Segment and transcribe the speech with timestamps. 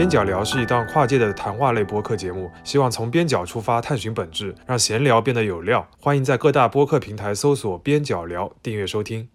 [0.00, 5.86] 边角聊是一档跨界的谈话类播客节目，希望从边角出发探寻本质，让闲聊变得有料。
[6.00, 9.28] 欢迎在各大播客平台搜索“边角聊”，订阅收听。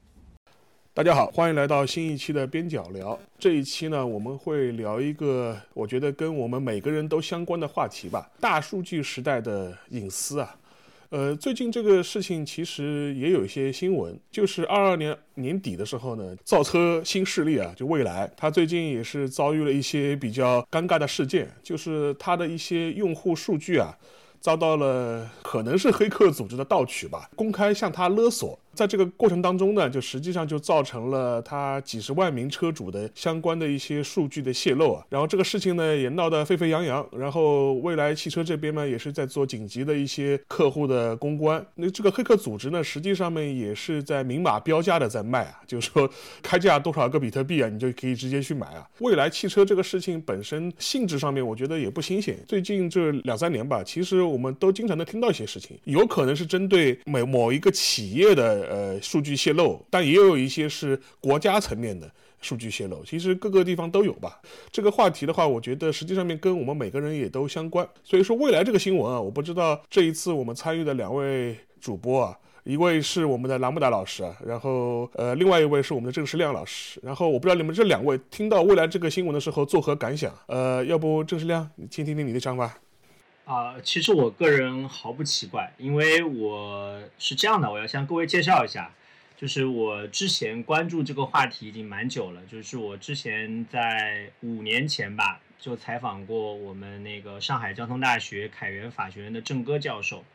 [0.92, 3.20] 大家好，欢迎来到新一期的边角聊。
[3.38, 10.56] 这一期呢，我们会聊一个我觉得跟我们每个人都相关的话题吧——大数据时代的隐私啊。
[11.10, 23.96] 呃，最近这个事情其实也有一些新闻，就是二二年年底的时候呢，造车新势力啊，就蔚来，它最近也是遭遇了一些比较尴尬的事件，就是它的一些用户数据啊，
[24.40, 28.60] 遭到了可能是黑客组织的盗取吧，公开向他勒索。
[28.76, 41.66] 在这个过程当中呢，就实际上就造成了他几十万名车主的相关的一些数据的泄露啊，然后这个事情呢也闹得沸沸扬扬，然后蔚来汽车这边呢也是在做紧急的一些客户的公关。
[41.76, 46.10] 那这个黑客组织呢，实际上面也是在明码标价的在卖啊，就是说
[46.44, 48.86] 开价多少个比特币啊，你就可以直接去买啊。
[49.00, 52.38] 蔚来汽车这个事情本身性质上面，我觉得也不新鲜。
[52.48, 58.65] 最近这两三年吧，其实我们都经常能听到一些事情，有可能是针对某某一个企业的。
[58.70, 62.10] 呃，数据泄露，但也有一些是国家层面的
[62.42, 64.40] 数据泄露，其实各个地方都有吧。
[64.72, 67.88] 这个话题的话，我觉得实际上面跟我们每个人也都相关。
[68.04, 77.00] 所以说，未来这个新闻啊，我不知道这一次我们参与的两位主播啊，一位是我们的兰木达老师啊，然后呃，另外一位是我们的郑世亮老师。
[77.04, 80.34] 然后我不知道你们这两位听到未来这个新闻的时候作何感想？
[80.48, 82.78] 呃，要不郑世亮，你先听听你的想法。
[83.46, 88.92] 啊，其实我个人毫不奇怪，因为我是这样的，我要向各位介绍一下，
[89.38, 100.26] 就是我之前关注这个话题已经蛮久了，就是我之前在五年前吧，就采访过我们那个上海交通大学凯源法学院的郑戈教授，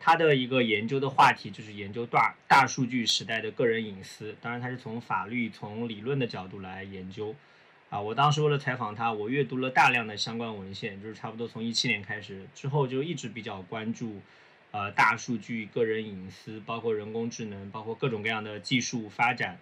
[0.00, 7.32] 他的一个研究的话题就是研究大大数据时代的个人隐私，当然他是从法律、从理论的角度来研究。
[7.88, 14.20] 啊，我当时为了采访他，我阅读了大量的相关文献，就是差不多从一七年开始之后，就一直比较关注，
[14.72, 19.60] 呃，大数据、个人隐私，包括人工智能，包括各种各样的技术发展，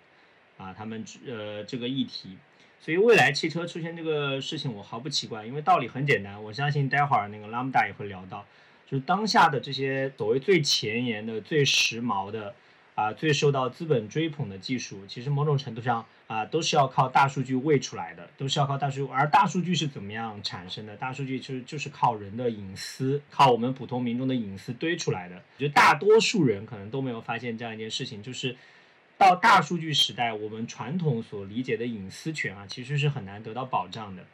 [0.56, 2.38] 啊，他们呃这个议题，
[2.80, 8.46] 所以未来汽车出现这个事情，我毫不奇怪，因为道理很简单，我相信待会儿那个 Lambda 也会聊到，
[8.86, 12.54] 就是当下的这些所谓最前沿的、最时髦的。
[12.94, 19.12] 啊，最受到资本追捧的技术，其实某种程度上啊，都是要靠大数据喂出来的，都是要靠大数据。
[19.12, 20.96] 而大数据是怎么样产生的？
[20.96, 25.34] 大数据其实就是靠人的隐私，靠我们普通民众的隐私堆出来的。
[25.34, 28.56] 我觉得大多数人可能都没有发现这样一件事情，就是
[29.18, 34.24] 到大数据时代，我们传统所理解的隐私权啊，其实是很难得到保障的。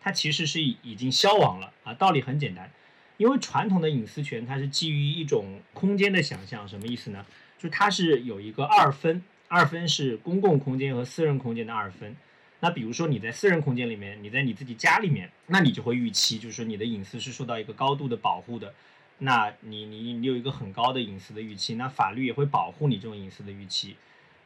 [0.00, 1.94] 它其实是已已经消亡了啊。
[1.94, 2.70] 道理很简单，
[3.16, 7.26] 因为传统的隐私权它是基于一种空间的想象，什么意思呢？
[7.58, 12.16] 就它是有一个二分，二分是公共空间和私人空间的二分。
[12.60, 18.74] 那比如说你在私人空间里面，你在你自己家里面，那你就会预期，就是说你的隐私是受到一个高度的保护的。
[19.18, 23.96] 那你你你有一个很高的隐私的预期，那法律也会保护你这种隐私的预期，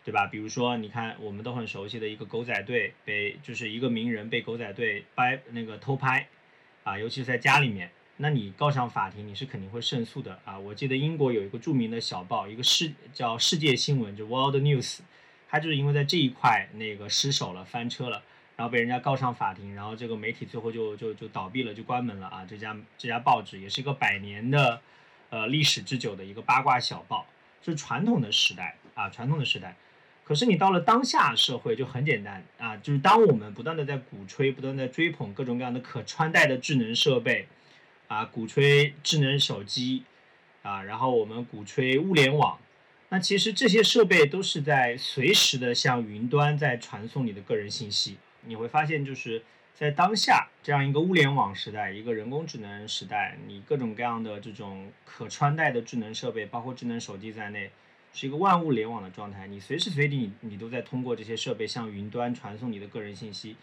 [0.05, 0.27] 对吧？
[0.27, 6.29] 比如说你看我们都很熟悉的一个狗仔队被就是一个名人被狗仔队掰那个偷拍，
[6.85, 7.91] 啊，尤其是在家里面。
[8.21, 10.59] 那你告上法庭，你是肯定会胜诉的啊！
[10.59, 14.99] 我记得英国有一个著名的小报，一个世叫《世界新闻》，就 World News，
[15.49, 18.25] 它就是因为在这一块那个失手了，翻车了，
[18.57, 22.45] 然后被人家告上法庭，然后这个媒体最后就就就倒闭了，就关门了啊！
[22.45, 24.81] 这家这家报纸也是一个百年的，
[25.31, 27.25] 呃历史之久的一个八卦小报，
[27.65, 29.77] 是传统的时代啊，传统的时代。
[30.25, 37.47] 可是你到了当下社会就很简单啊，就是当我们不断的在鼓吹、不断在追捧各种各样的可穿戴的智能设备。
[38.09, 40.05] 啊，鼓吹智能手机，
[40.63, 42.59] 啊，然后我们鼓吹物联网，
[43.11, 48.17] 那其实这些设备都是在随时的向云端在传送你的个人信息。
[48.47, 49.43] 你会发现，就是
[49.75, 57.71] 在当下这样一个物联网时代，一个人工智能时代，你各种各样的这种可穿戴的智能设备，包括智能手机在内，
[58.15, 59.47] 是一个万物联网的状态。
[59.47, 63.57] 你随时随地你你都在通过这些设备向云端传送你的个人信息。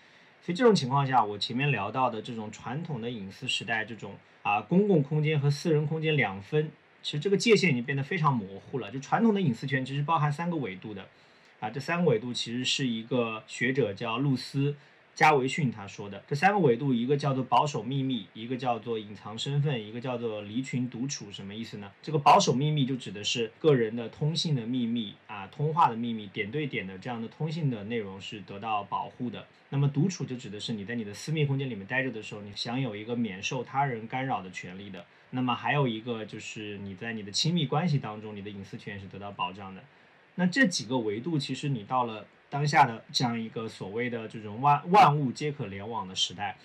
[0.46, 4.14] 所以这种情况下，我前面聊到的这种传统的隐私时代，这种
[4.44, 6.70] 啊公共空间和私人空间两分，
[7.02, 8.92] 其实这个界限已经变得非常模糊了。
[8.92, 11.08] 就传统的隐私权其实包含三个维度的，
[11.60, 14.76] 啊这三个维度其实是一个学者叫露丝。
[15.16, 21.90] 加维逊他说的这三个维度，一个叫做保守秘密，一个叫做隐藏身份，一个叫做离群独处，什么意思呢？
[22.02, 29.48] 这个保守秘密就指的是个人的通信的秘密啊，通话的秘密，点对点的这样的通信的内容是得到保护的。
[29.70, 35.06] 那么独处就指的是你在你的私密空间里面待着的时候，你享有一个免受他人干扰的权利的。
[35.30, 39.82] 那么还有一个就是你在你的亲密关系当中，你的隐私权是得到保障的。
[40.36, 42.26] 那这几个维度，其实你到了。
[42.56, 46.56] 当下的这样一个所谓的这种万万物皆可联网的时代，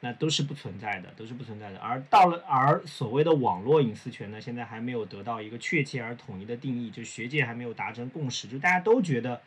[0.00, 1.78] 那都是不存在的，都是不存在的。
[1.78, 9.40] 而到了而所谓的网络隐私权呢，现在还没有得到一个确切而统一的定义，就学界还没有达成共识，就大家都觉得，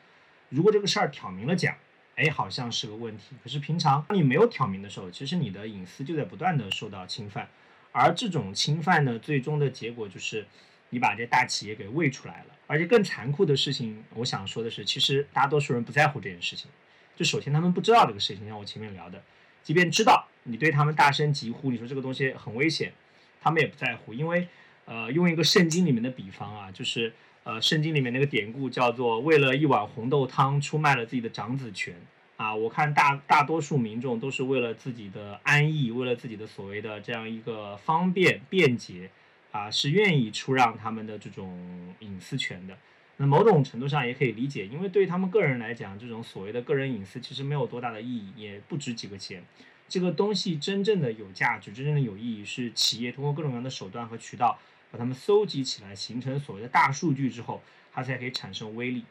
[0.48, 1.76] 如果这个事儿挑明了讲，
[2.16, 3.36] 哎，好像是个问题。
[3.44, 7.50] 可是平常你没有挑明的时候，其实你的隐私就在不断的受到侵犯，
[7.92, 10.48] 而这种侵犯呢，最终的结果就是
[10.90, 12.56] 你把这大企业给喂出来了。
[12.68, 16.70] 而且更残酷的事情，我想说的是，其实大多数人不在乎这件事情。
[17.16, 19.24] 就首先他们不知道这个事情，像我前面聊的，
[19.64, 22.94] 即便知道，你对他们大声疾呼，你说这个东西很危险，
[23.42, 24.48] 他们也不在乎，因为，
[24.86, 27.12] 呃，用一个圣经里面的比方啊，就是
[27.44, 31.96] 呃，圣经里面那个典故叫做为了一碗红豆汤出卖了自己的长子权
[32.38, 32.54] 啊。
[32.54, 39.10] 我看大大多数民众都是为了自己的安逸，为了自己的所谓的这样一个方便便捷。
[39.52, 42.78] 啊，是愿意出让他们的这种隐私权的。
[43.18, 49.44] 那某种程度上也可以理解，因为对于他们个人来讲，这种所谓的个人隐私其实没有多大的意义，也不值几个钱。
[49.88, 54.58] 这个东西真正的有价值、真正的有意义，是企业通过各种各样的手段和渠道
[54.92, 57.62] 把它们搜集起来，形成所谓的大数据之后，
[57.92, 59.04] 它才可以产生威力。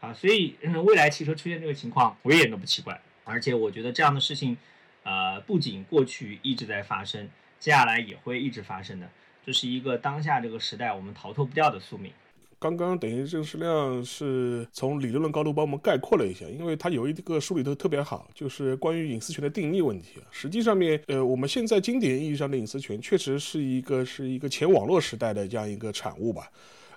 [0.00, 3.00] 啊，所以未来汽车出现这个情况，我一点都不奇怪。
[3.22, 4.56] 而且我觉得这样的事情，
[5.02, 7.28] 呃，不仅过去一直在发生，
[7.58, 9.08] 接下来也会一直发生的。
[9.44, 12.10] 这是一个当下这个时代我们逃脱不掉的宿命。
[12.56, 20.18] 刚刚等于郑世亮是从理论的高度帮我们概括了一下，因为他有一个梳理的特别好，就是关于隐私权的定义问题。
[20.30, 26.50] 实际上面，呃，我们现在经典意义上的隐私权，确实是一个是一个前网络时代的这样一个产物吧。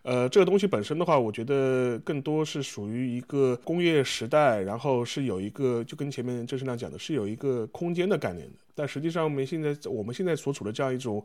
[0.04, 8.54] 呃，这个东西本身的话，我觉得更多是属于一个工业时代，然后是有一个就跟前面郑世亮讲的是有一个空间的概念的。
[8.74, 11.22] 但实际上，我们现在我们现在所处的这样一种。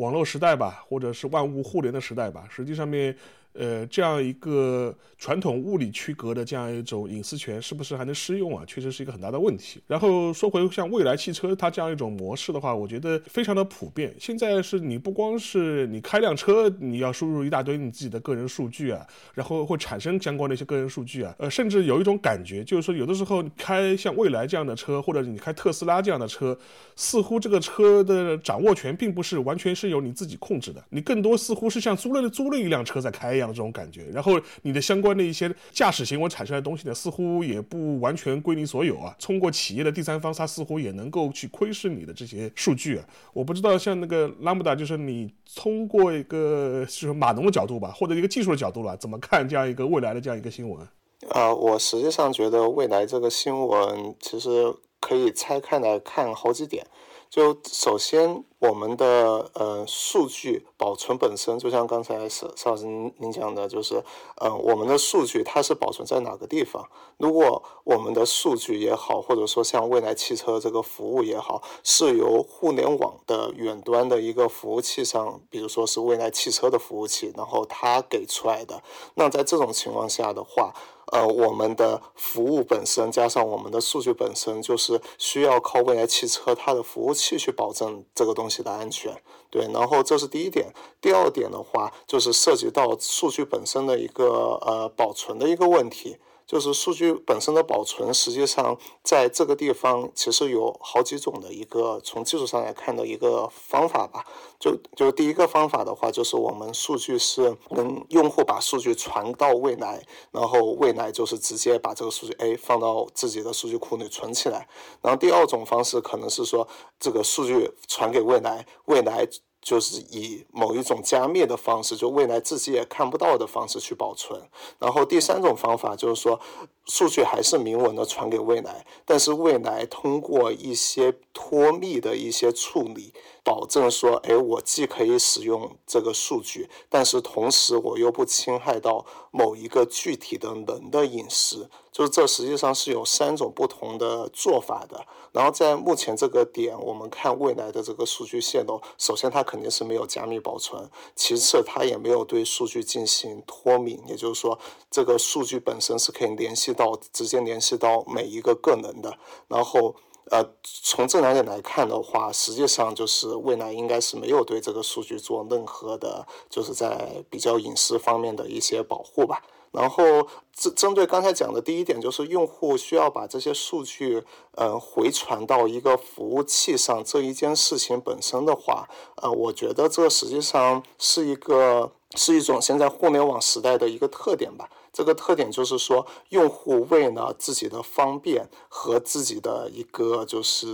[0.00, 3.14] 网络时代吧，或者是万物互联的时代吧，实际上面。
[3.52, 8.64] 呃，这样一个传统物理区隔的这样一种隐私权，是不是还能适用啊？
[8.64, 9.80] 确实是一个很大的问题。
[9.88, 14.14] 然后说回像未来汽车它这样一种模式的话，我觉得非常的普遍。
[14.20, 19.04] 现在是你不光是你开辆车，你要输入一大堆你自己的个人数据啊，
[19.34, 21.34] 然后会产生相关的一些个人数据啊。
[21.38, 26.56] 呃，甚至有一种感觉，就是说有的时候开像未来这样的车，或者你开特斯拉这样的车，
[26.94, 33.39] 似乎这个车的掌握权并不是完全是由你自己控制的，你更多似乎是像租了租了一辆车在开。
[33.40, 39.14] 样的这种感觉，然后你的相关的一些驾驶行为产生的东西呢，似乎也不完全归你所有啊。
[39.18, 43.04] 通过企业的第三方，它似乎也能够去窥视你的这些数据啊。
[43.32, 50.86] 我不知道像那个拉姆达，就是你通过一个就是码农的角度吧，或者一个技术的角度吧，怎么看这样一个未来的这样一个新闻？
[51.30, 56.86] 啊，我实际上觉得未来这个新闻其实可以拆开来看好几点。
[57.30, 62.86] 就首先，我们的呃数据保存本身，就像刚才邵邵老师
[63.18, 64.02] 您讲的，就是
[64.38, 66.88] 呃我们的数据它是保存在哪个地方？
[67.18, 78.82] 如果我们的数据也好，或者说像未来汽车这个服务也好，是由互联网的远端的一个服务器上，比如说是未来汽车的服务器，然后它给出来的，
[79.14, 80.74] 那在这种情况下的话。
[81.12, 89.14] 呃，我们的服务本身加上我们的数据本身，就是需要靠未来汽车它的服务器去保证这个东西的安全，
[89.50, 89.68] 对。
[89.72, 96.16] 然后这是第一点，第二点的话，就是涉及到数据本身的一个呃保存的一个问题。
[96.50, 104.26] 就是数据本身的保存，实际上在这个地方其实有好几种的一个从技术上来看的一个方法吧。
[104.58, 114.66] 就就第一个方法的话，就是我们数据是能用户把数据传到未来，然后未来就是直接把这个数据 A 放到自己的数据库里存起来。
[115.00, 116.66] 然后第二种方式可能是说
[116.98, 119.28] 这个数据传给未来，未来。
[119.70, 124.42] 就是以某一种加密的方式，就未来自己也看不到的方式去保存。
[124.80, 126.40] 然后第三种方法就是说，
[126.86, 133.12] 数据还是明文的传给未来，但是未来通过一些脱密的一些处理。
[133.42, 145.06] 保证说，哎，我既可以使用这个数据，但是同时我又不侵害到某一个具体的人的隐私，就是这实际上是有三种不同的做法的。
[145.32, 154.58] 然后在目前这个点，我们看未来的这个数据泄露，首先它肯定是没有加密保存，其次它也没有对数据进行脱敏，也就是说，
[154.90, 159.18] 这个数据本身是可以联系到直接联系到每一个个人的，
[159.48, 159.94] 然后。
[160.32, 169.42] 呃，从这两点来看的话，实际上就是未来应该是没有对这个数据做任何的，就是在比较隐私方面的一些保护吧。
[169.72, 170.04] 然后
[170.52, 174.22] 针针对刚才讲的第一点，就是用户需要把这些数据
[174.52, 184.70] 呃回传到一个服务器上这一件事情本身的话，呃，我觉得这实际上是一个是一种现在互联网时代的一个特点吧。
[184.92, 190.66] 这个特点就是说，用户为了自己的方便和自己的一个就是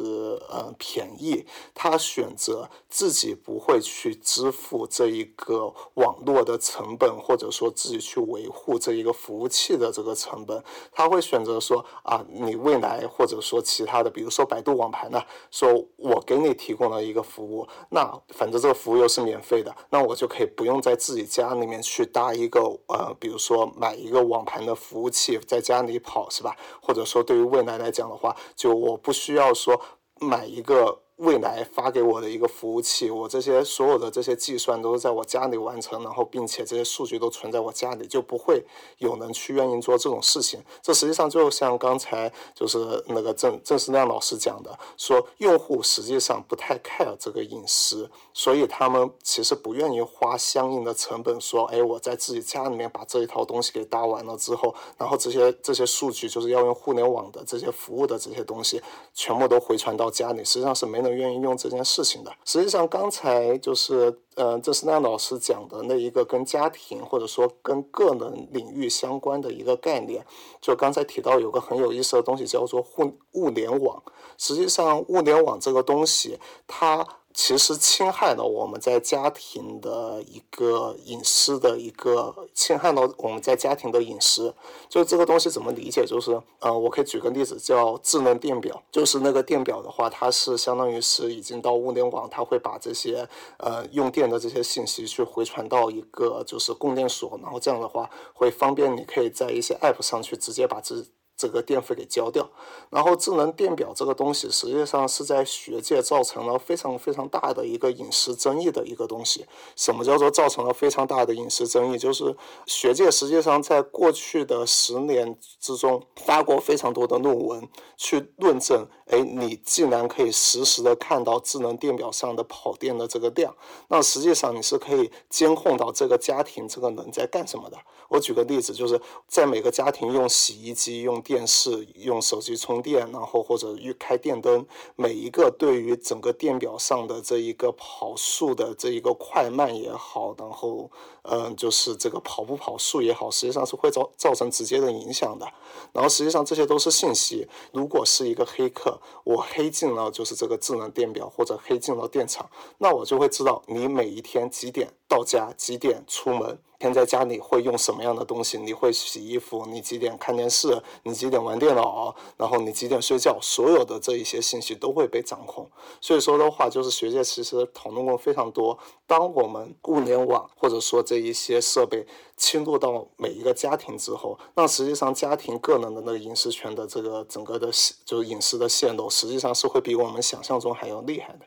[0.49, 1.45] 呃便宜，
[1.75, 26.57] 他选择自己不会去支付这一个网络的成本，或者说自己去维护这一个服务器的这个成本，他会选择说啊，你未来或者说其他的，比如说百度网盘呢，说我给你提供了一个服务，那反正这个服务又是免费的，那我就可以不用在自己家里面去搭一个呃，比如说买一个网盘的服务器在家里跑，是吧？
[26.81, 29.81] 或者说对于未来来讲的话，就我不需要说
[30.21, 31.03] 买一个。
[31.17, 38.63] 未来发给我的一个服务器，我这些所有的这些计算都是在我家里完成，然后并且这些数据都存在我家里，就不会
[38.99, 40.63] 有人去愿意做这种事情。
[40.83, 58.83] 这实际上就像刚才就是那个郑郑思亮老师讲的，说用户实际上不太 care 这个隐私，所以他们其实不愿意花相应的成本，说，哎，我在自己家里面把这一套东西给搭完了之后，然后这些这些数据就是要用互联网的这些服务的这些东西，
[59.15, 61.06] 全部都回传到家里，实际上是没。
[61.11, 70.25] 愿意用这件事情的，实际上刚才就是，嗯，这是那老师讲的那一个跟家庭或者说跟个人领域相关的一个概念。
[70.61, 74.03] 就刚才提到有个很有意思的东西叫做互物联网，
[74.39, 77.07] 实际上物联网这个东西它。
[77.39, 84.55] 其实侵害了我们在家庭的一个隐私的一个侵害了我们在家庭的隐私，
[84.89, 86.07] 就这个东西怎么理解？
[86.07, 93.29] 就是，呃，我可以举个例子，叫智能电表，就是那个电表的话，它是相当于是已经到物联网，它会把这些
[93.59, 101.05] 呃用电的这些信息去回传到一个就是供电所，然后这样的话会方便你可以在一些 app 上去直接把这。
[101.37, 102.49] 这个电费给交掉，
[102.89, 109.45] 然后智能电表这个东西实际上是在学界造成了非常非常大的一个隐私争议的一个东西。
[109.77, 111.99] 什么叫做造成了非常大的隐私争议？
[111.99, 123.55] 就是学界实际上在过去的十年之中发过非常多的论文去论证，哎，你既然可以实时的看到智能电表上的跑电的这个量，
[123.89, 127.77] 那实际上你是可以监控到这个家庭这个人在干什么的。
[128.09, 131.23] 我举个例子，就是在每个家庭用洗衣机用。
[131.27, 134.65] 电视用手机充电，然后或者预开电灯，
[134.95, 140.89] 每一个对于整个电表上的这一个跑速的这一个快慢也好，然后
[141.23, 145.45] 嗯，就是这个跑不跑速也好，实际上是会造造成直接的影响的。
[145.93, 147.49] 然后实际上这些都是信息。
[147.73, 156.59] 如果是一个黑客，我黑进了就是这个智能电表或者黑进了电厂，那我就会知道你每一天几点到家，几点出门。
[156.79, 158.59] 天在家里会用什么样的东西？
[158.59, 159.65] 你会洗衣服？
[159.65, 160.79] 你几点看电视？
[161.05, 162.15] 你几点玩电脑？
[162.37, 163.39] 然后你几点睡觉？
[163.41, 165.67] 所有的这一些信息都会被掌控。
[166.03, 168.79] 所以说的话，就是学界其实讨论过非常多。
[169.07, 177.71] 当我们物联网或者说这一些设备侵入到每一个家庭之后，那实际上家庭个人的那个隐私权的这个整个的
[178.05, 181.47] 就是隐私的泄露，实际上是会比我们想象中还要厉害的。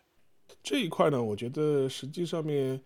[0.63, 2.82] 这一块呢，我觉得实际上面。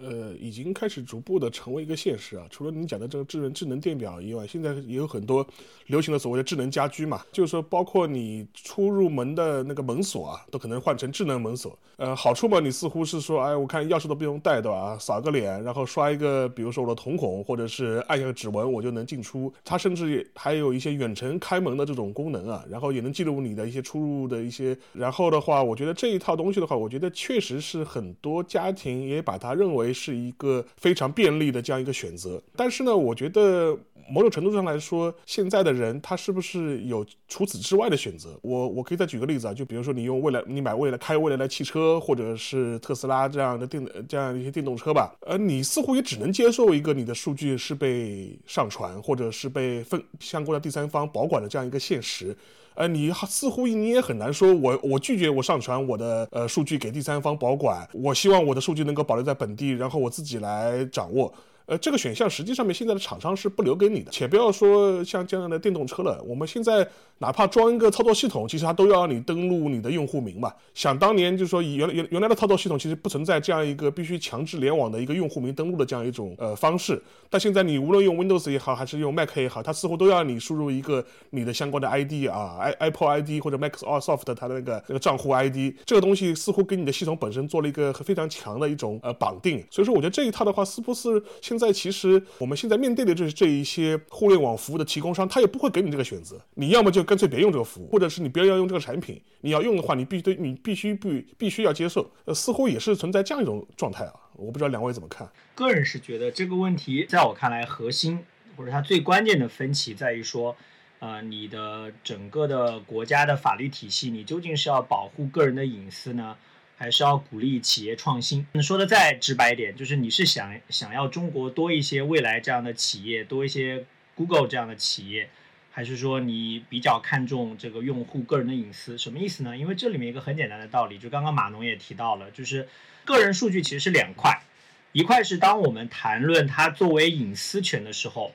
[0.00, 2.46] 呃，已经开始逐步的成为一个现实啊。
[2.50, 5.44] 除了你讲的这个智能智能电表以外，现在也有很多
[5.86, 11.76] 流行的所谓的智能家居嘛，就是说包括你出入门的那个门锁啊，都可能换成智能门锁。
[11.96, 14.96] 呃，好处嘛，你似乎是说，哎，我看钥匙都不用带，对吧？
[15.00, 19.52] 扫个脸，然后刷一个，比如说我的瞳孔，或者是按一下指纹，我就能进出。
[19.64, 24.78] 它甚至还有一些远程开门的这种功能啊，然后也能记录你的一些出入的一些。
[24.92, 29.87] 然后的话，我觉得这一套东西的话，我觉得确实是很多家庭也把它认为。
[29.92, 33.76] 是一个非常便利的这样一个选择，但是呢，我觉得
[34.10, 38.38] 某种程度上来说，现在的人他是不是有除此之外的选择？
[38.42, 52.36] 我我可以再举个例子啊，就比如说你用未来，你买未来开未来的汽车，或者是特斯拉这样的电这样一些电动车吧，呃，你似乎也只能接受一个你的数据是被上传，或者是被分相关的第三方保管的这样一个现实。
[52.78, 61.34] 呃，你似乎你也很难说，我我拒绝我上传我的呃数据给第三方保管，我希望我的数据能够保留在本地，然后我自己来掌握。
[61.68, 66.88] 呃，这个选项实际上面现在的厂商是不留给你的，且不要说像这样的电动车了，我们现在。
[67.20, 70.54] 哪怕装一个操作系统，其实它都要你登录你的用户名嘛。
[70.72, 77.02] 想当年就是说以，原来原原来的操作系统其实不存在这样一个必须强制联网的一个用户名登录的这样一种呃方式。
[77.28, 85.74] 但现在你无论用 Windows 也好，还是用 Mac 也好，它似乎都要你输入一个你的相关的 ID 啊，i Apple ID 或者 Microsoft 它的那个那个账户 ID。
[85.84, 89.60] 这个东西似乎跟你的系统本身做了一个非常强的一种呃绑定。
[89.72, 97.08] 所以说，我觉得这一套的话，似乎是现在其实我们现在面对的这这一些互联网服务的提供商，他也不会给你这个选择，你要么就。
[97.08, 99.18] 干脆别用这个服务，或者是你不要要用这个产品。
[99.40, 102.10] 你要用的话，你必须你必须不必须要接受。
[102.26, 104.12] 呃，似乎也是存在这样一种状态啊。
[104.36, 105.26] 我不知道两位怎么看。
[105.54, 108.18] 个人是觉得这个问题，在我看来，核心
[108.58, 110.54] 或者它最关键的分歧在于说，
[110.98, 116.36] 呃，你的整个的国家的法律体系，你究竟是要保护个人的隐私呢，
[116.78, 118.46] 还是要鼓励企业创新？
[118.52, 125.28] 你说的再直白一点，就是你是想想要中国多一些未来这样的企业，多一些 Google 这样的企业。
[125.70, 129.56] 还是说你比较看重这个用户个人的隐私，什么意思呢？
[129.56, 132.68] 因为这里面一个很简单的道理，就刚刚马农也提到了，就是
[133.04, 134.42] 个人数据其实是两块，
[134.90, 138.32] 一块是当我们谈论它作为隐私权的时候，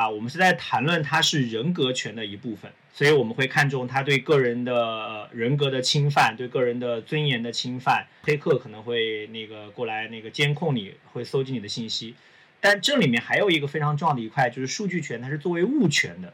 [0.00, 12.14] 啊，我们是在谈论它是人格权的一部分，所以我们会看重它对个人的人格的侵犯，对个人的尊严的侵犯，黑客可能会那个过来那个监控你，会搜集你的信息，
[12.62, 16.32] 但这里面还有一个非常重要的一块，就是数据权它是作为物权的。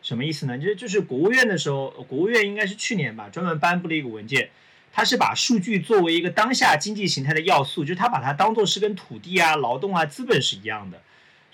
[0.00, 0.56] 什么意思呢？
[0.56, 4.50] 就是就是国务院的时候，国务院应该是去年吧，专门颁布了一个文件，
[4.92, 11.02] 它是把数据作为一个当下经济形态的要素，就是它把它当做是跟土地啊、劳动啊、资本是一样的。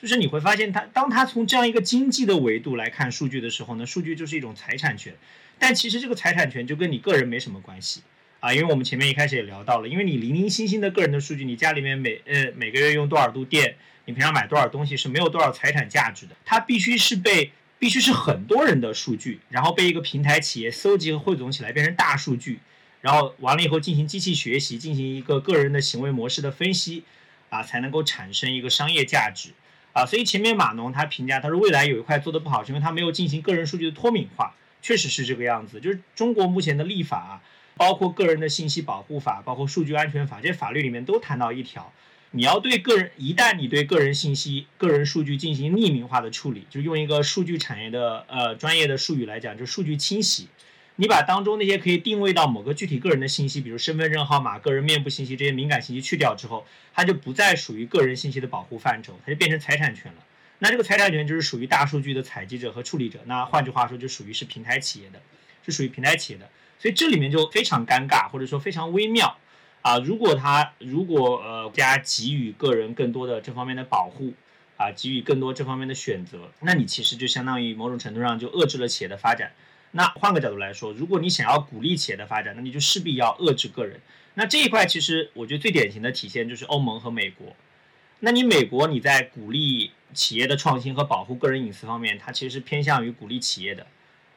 [0.00, 5.14] 就是你会发现，它当它从这样一个经济的维度来看数据的时候呢，数据就是一种财产权。
[5.58, 8.02] 但其实这个财产权就跟你个人没什么关系
[8.40, 13.76] 啊，因为我们前面一开始也聊到了，因为你零零星星的个人的数据，你家里面每呃每个月用多少度电，
[14.06, 17.52] 你平常买多少东西是没有多少财产价值的，它必须是被。
[17.80, 22.58] 必须是很多人的数据，然后被一个平台企业搜集和汇总起来变成大数据，
[23.02, 27.04] 然后完了以后进行机器学习，进行一个个人的行为模式的分析，
[27.50, 29.50] 啊，才能够产生一个商业价值，
[29.98, 37.42] 啊，所以前面码农他评价他说未来有一块做的不好，是因为他没有进行个人数据的脱敏化，确实是这个样子，就是中国目前的立法，
[37.76, 41.92] 包括个人的信息保护法，包括数据安全法，这些法律里面都谈到一条。
[42.30, 50.46] 你要对个人，一旦你对个人信息、个人数据进行匿名化的处理，就用一个数据产业的呃专业的术语来讲，就数据清洗。
[51.00, 60.18] 你把当中那些可以定位到某个具体个人的信息，比如身份证号码、个人面部信息这些敏感信息去掉之后，它就不再属于个人信息的保护范畴，它就变成财产权了。
[60.58, 63.20] 那这个财产权就是属于大数据的采集者和处理者。
[63.26, 65.22] 那换句话说，就属于是平台企业的，
[65.64, 66.50] 是属于平台企业的。
[66.80, 69.38] 所以这里面就非常尴尬，或者说非常微妙。
[69.82, 74.34] 啊，如果他如果呃家给予个人更多的这方面的保护，
[74.76, 79.52] 啊，给予更多这方面的选择，那你其实就相当于某种程度上就遏制了企业的发展。
[79.90, 84.00] 那换个角度来说，如果你想要鼓励企业的发展，那你就势必要遏制个人。
[84.34, 87.54] 那这一块其实我觉得最典型的体现就是欧盟和美国。
[88.20, 93.86] 那你美国你在鼓励企业的创新和保护个人隐私方面，它其实是偏向于鼓励企业的，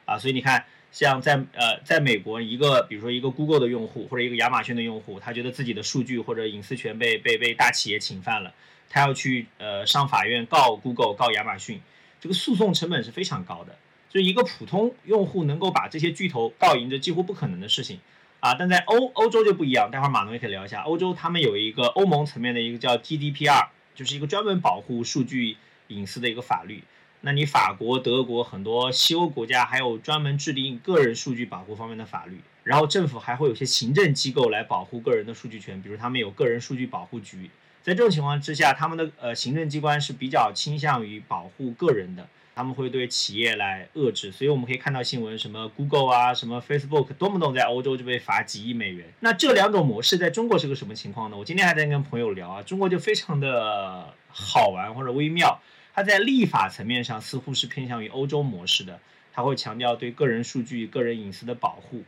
[0.04, 0.64] 啊，所以你看。
[0.92, 8.52] 像在呃，在美国，一个比如说一个 Google 的用户或者一个亚马逊的用户，他觉得自己的数据或者隐私权被被被大企业侵犯了，
[8.90, 11.80] 他要去呃上法院告 Google 告亚马逊，
[12.20, 13.74] 这个诉讼成本是非常高的，
[14.12, 17.98] 就一个普通用户能够把这些巨头告赢，这几乎不可能的事情
[18.40, 18.52] 啊。
[18.52, 25.56] 但在欧欧洲就不一样，待会儿马龙也可以聊一下，欧洲他们有一个欧盟层面的一个叫 GDPR，就是一个专门保护数据
[25.88, 26.84] 隐私的一个法律。
[27.22, 37.48] 那你法国、德国很多西欧国家还有专门制定个人数据保护方面的法律，然后政府还会有些行政机构来保护个人的数据权，比如他们有个人数据保护局。
[37.82, 44.30] 在这种情况之下，他们的呃行政机关是比较倾向于保护个人的，他们会对企业来遏制。
[44.32, 49.12] 所以我们可以看到新闻，什么 Google 啊，什么 Facebook，动不动在欧洲就被罚几亿美元。
[49.20, 51.36] 那这两种模式在中国是个什么情况呢？
[51.36, 55.60] 我今天还在跟朋友聊啊，中国就非常的好玩或者微妙。
[55.94, 58.98] 它在立法层面上似乎是偏向于欧洲模式的，
[59.32, 62.02] 它会强调对个人数据、个人隐私的保护。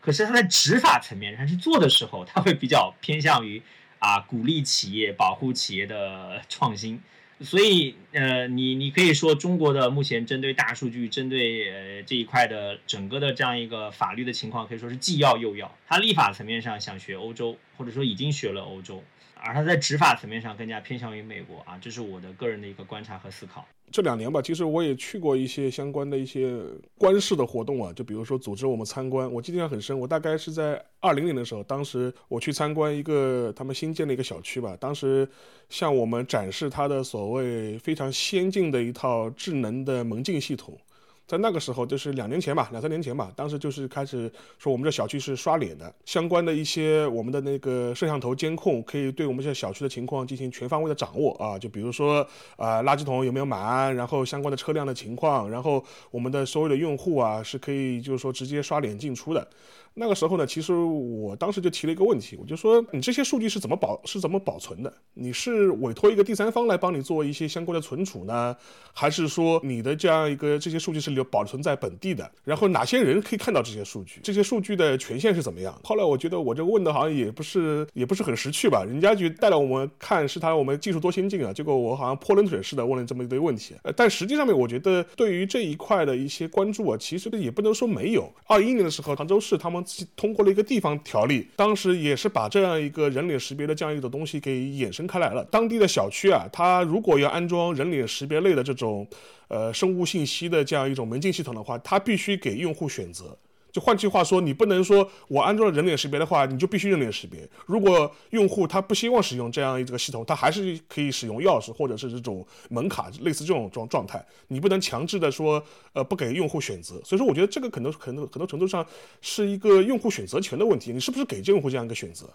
[0.00, 3.62] 可是它在执法层面上去做的时候，它会比较偏向于
[4.00, 7.00] 啊鼓励企业、保护企业的创新。
[7.40, 15.72] 所以呃，你你可以说中国的目前针对大数据、针对呃这一块的整个的这样一个法律的情况，可以说是既要又要。
[15.86, 19.04] 它立法层面上想学欧洲，或者说已经学了欧洲。
[19.42, 23.66] 而他在执法层面上更加偏向于美国啊，这是我的个人的一个观察和思考。
[23.90, 26.60] 这两年吧，其实我也去过一些相关的一些
[26.98, 29.98] 官事的活动啊，就比如说组织我们参观，我记得很深。
[29.98, 35.26] 我大概是在二零年的时候，当时我去参观一个他们新建的一个小区吧，当时
[35.70, 40.78] 向我们展示他的所谓非常先进的一套智能的门禁系统。
[41.28, 59.46] 在那个时候，就是两年前吧，两三年前吧，当时就是开始说我们这小区是刷脸的，相关的一些我们的那个摄像头监控可以对我们这小区的情况进行全方位的掌握啊，就比如说啊垃圾桶有没有满，然后相关的车辆的情况，然后我们的所有的用户啊是可以就是说直接刷脸进出的。
[59.94, 64.92] 那个时候呢，其实我当时就提了一个问题，我就说你这些数据是怎么保是怎么保存的？
[65.14, 68.56] 你是委托一个第三方来帮你做一些相关的存储呢，
[68.92, 72.30] 还是说你的这样一个这些数据是留保存在本地的？
[72.44, 74.20] 然后哪些人可以看到这些数据？
[74.22, 75.76] 这些数据的权限是怎么样？
[75.82, 83.74] 后来我觉得我这个问的好像也不是也不是很识趣吧，人家就带了我们看是他我们技术多先进啊，结果我好像泼冷水似的问了这么一堆问题。
[83.82, 88.32] 呃，但实际上面我觉得对于这一块的一些关注啊，其实也不能说没有。
[88.46, 89.77] 二一年的时候，杭州市他们。
[90.16, 95.44] 通过了一个地方条例，当时也是把这样一个人脸识别的这样一种东西给衍生开来了。
[95.50, 99.06] 当地的小区啊，它如果要安装人脸识别类的这种，
[99.48, 103.36] 呃，生物信息的这样一种门禁系统的话，它必须给用户选择。
[103.78, 107.48] 换句话说，你不能说我安装了人脸识别的话，你就必须人脸识别。
[107.66, 114.24] 如果用户他不希望使用这样一个系统，他还是可以使用钥匙或者是这种门卡，类似这种状状态。
[114.48, 115.62] 你不能强制的说，
[115.92, 117.00] 呃，不给用户选择。
[117.04, 118.86] 所以说，我觉得这个可能可能很多程度上
[119.20, 120.92] 是一个用户选择权的问题。
[120.92, 122.28] 你是不是给这用户这样一个选择？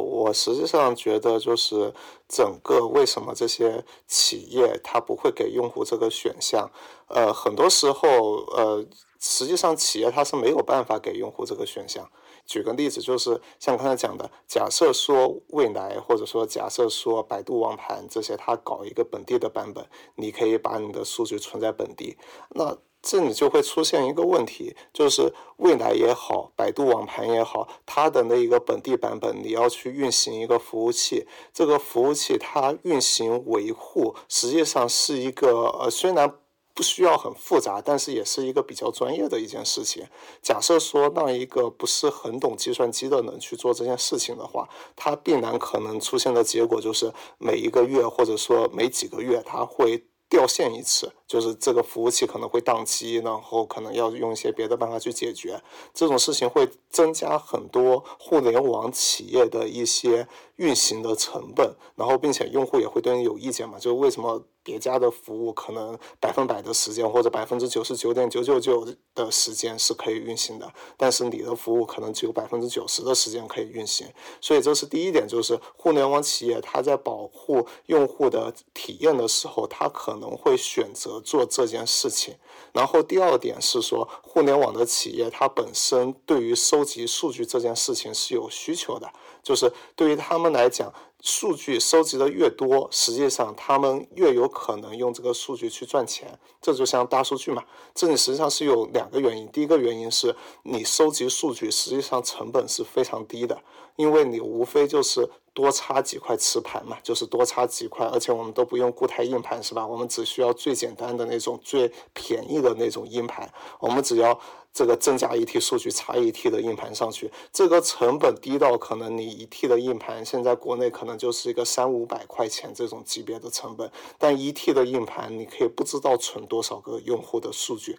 [0.00, 1.92] 我实际上觉得就是
[2.28, 6.70] 整个为什么这些企业它不会给用户这个选项？
[7.08, 8.08] 呃，很多时候，
[8.56, 8.86] 呃。
[9.22, 12.10] 实际上，企业它是没有办法给用户这个选项。
[12.46, 22.16] 举个例子，就是像刚才讲的，假设说未来，或者说假设说百度网盘这些，它搞一个本地的版本，你可以把你的数据存在本地。
[22.48, 36.34] 那这里就会出现一个问题，就是未来也好，百度网盘也好，它的那一个本地版本，你要去运行一个服务器，这个服务器它运行维护，实际上是一个呃，虽然。
[36.72, 40.06] 不需要很复杂，但是也是一个比较专业的一件事情。
[40.40, 50.06] 假设说让一个不是很懂计算机的人去做这件事情的话，他必然可能出现的结果就是每一个月或者说每几个月他会。
[50.30, 55.60] 掉线一次，就是这个服务器可能会宕机，然后可能要用一些别的办法去解决。
[55.92, 63.76] 这种事情会增加很多互联网企业的一些运行的成本，然后并且用户也会对你有意见嘛？
[63.78, 74.08] 就是为什么叠加的服务可能百分百的时间或者百分之九十九点九九九的时间是可以运行的，但是你的服务可能只有百分之九十的时间可以运行。
[74.40, 79.90] 所以这是第一点，就是互联网企业它在保护用户的体验的时候，它。
[79.92, 82.36] 可能会选择做这件事情，
[82.72, 90.90] 然后第二点是说，互联网的企业它本身对于收集数据这件事情是有需求的，就是对于他们来讲，
[91.22, 96.38] 数据收集的越多，实际上他们越有可能用这个数据去赚钱。
[96.60, 103.62] 这就像大数据嘛，这里实际上是有两个原因，第一个原因是你收集数据实际上成本是非常低的，
[103.96, 105.28] 因为你无非就是。
[105.52, 109.86] 多插几块磁盘嘛，就是多插几块，而且我们都不用固态硬盘，是吧？
[109.86, 114.40] 我们只需要最简单的那种最便宜的那种硬盘，我们只要
[114.72, 127.98] 这个增加一 T 数据，插一 T 的硬盘上去，这个成本低到可能你一 T 的硬盘现在国内可能就是一个三五百块钱这种级别的成本，但一 T 的硬盘你可以不知道存多少个用户的数据，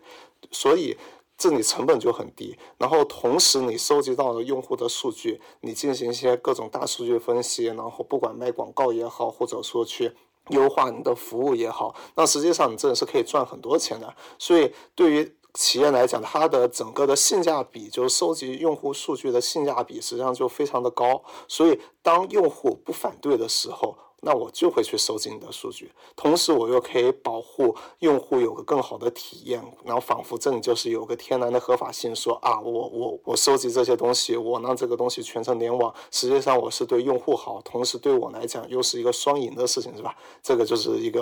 [0.51, 0.97] 所以。
[1.41, 10.13] 这里成本就很低，然后同时你收集到了用户的数据，你进行一些各种大数据分析，然后不管卖广告也好，或者说去
[10.49, 14.13] 优化你的服务也好，那实际上你真的是可以赚很多钱的。
[14.37, 21.23] 所以对于企业来讲，它的整个的性价比，就是收集用户数据的性价比，实际上就非常的高。
[21.47, 40.15] 所以当用户不反对的时候，那我就会去收集你的数据，同时我又可以保护用户有个更好的体验，然后仿佛这里就是有个天然的合法性，说啊，我我我收集这些东西，我让这个东西全程联网，实际上我是对用户好，同时对我来讲又是一个双赢的事情，是吧？
[40.41, 41.21] 这个就是一个。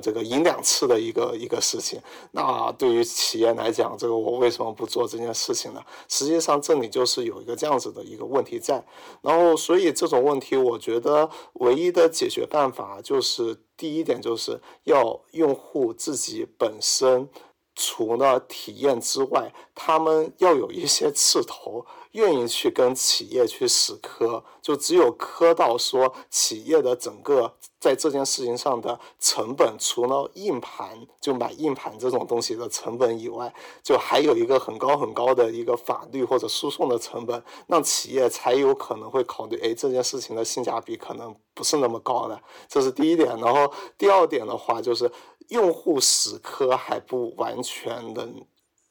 [0.00, 2.00] 这个赢两次的一个一个事情，
[2.32, 5.82] 那对于企业来讲，这个我为什么不做这件事情呢？
[6.08, 8.84] 实际上这里就是有一个这样子的一个问题在，
[9.22, 17.28] 然后所以这种问题，我觉得唯一的解决办法就是第一点就是要用户自己本身。
[17.78, 21.84] 除了体验之外，他们要有一些 刺头，
[22.16, 43.28] 愿意去跟企业去死磕，就只有磕到说企业的整个在这件事情上的成本，除了硬盘就买硬盘这种东西的成本以外，就还有一个很高很高的一个法律或者诉讼的成本，让企业才有可能会考虑，哎，这件事情的性价比可能不是那么高的，这是第一点。
[43.38, 45.10] 然后第二点的话就是。
[45.50, 48.44] 用户死磕还不完全能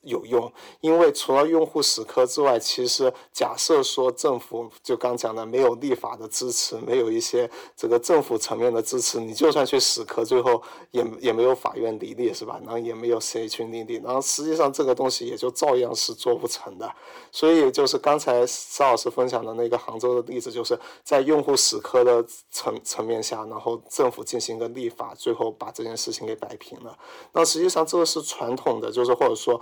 [0.06, 12.60] 有用，因为除了用户死磕之外，其实假设说政府就刚讲的没有立法的支持，没有一些这个政府层面的支持，你就算去死磕，最后也也没有法院理立，是吧？
[12.64, 16.90] 然后也没有谁去立立，然后实际上这个东西也就照样是做不成的。
[17.32, 26.98] 所以就是刚才邵老师分享的那个杭州的例子，就是在用户死磕的层层面下，然后政府进行一个立法，最后把这件事情给摆平了。
[27.34, 29.60] 那实际上这个是传统的，就是或者说。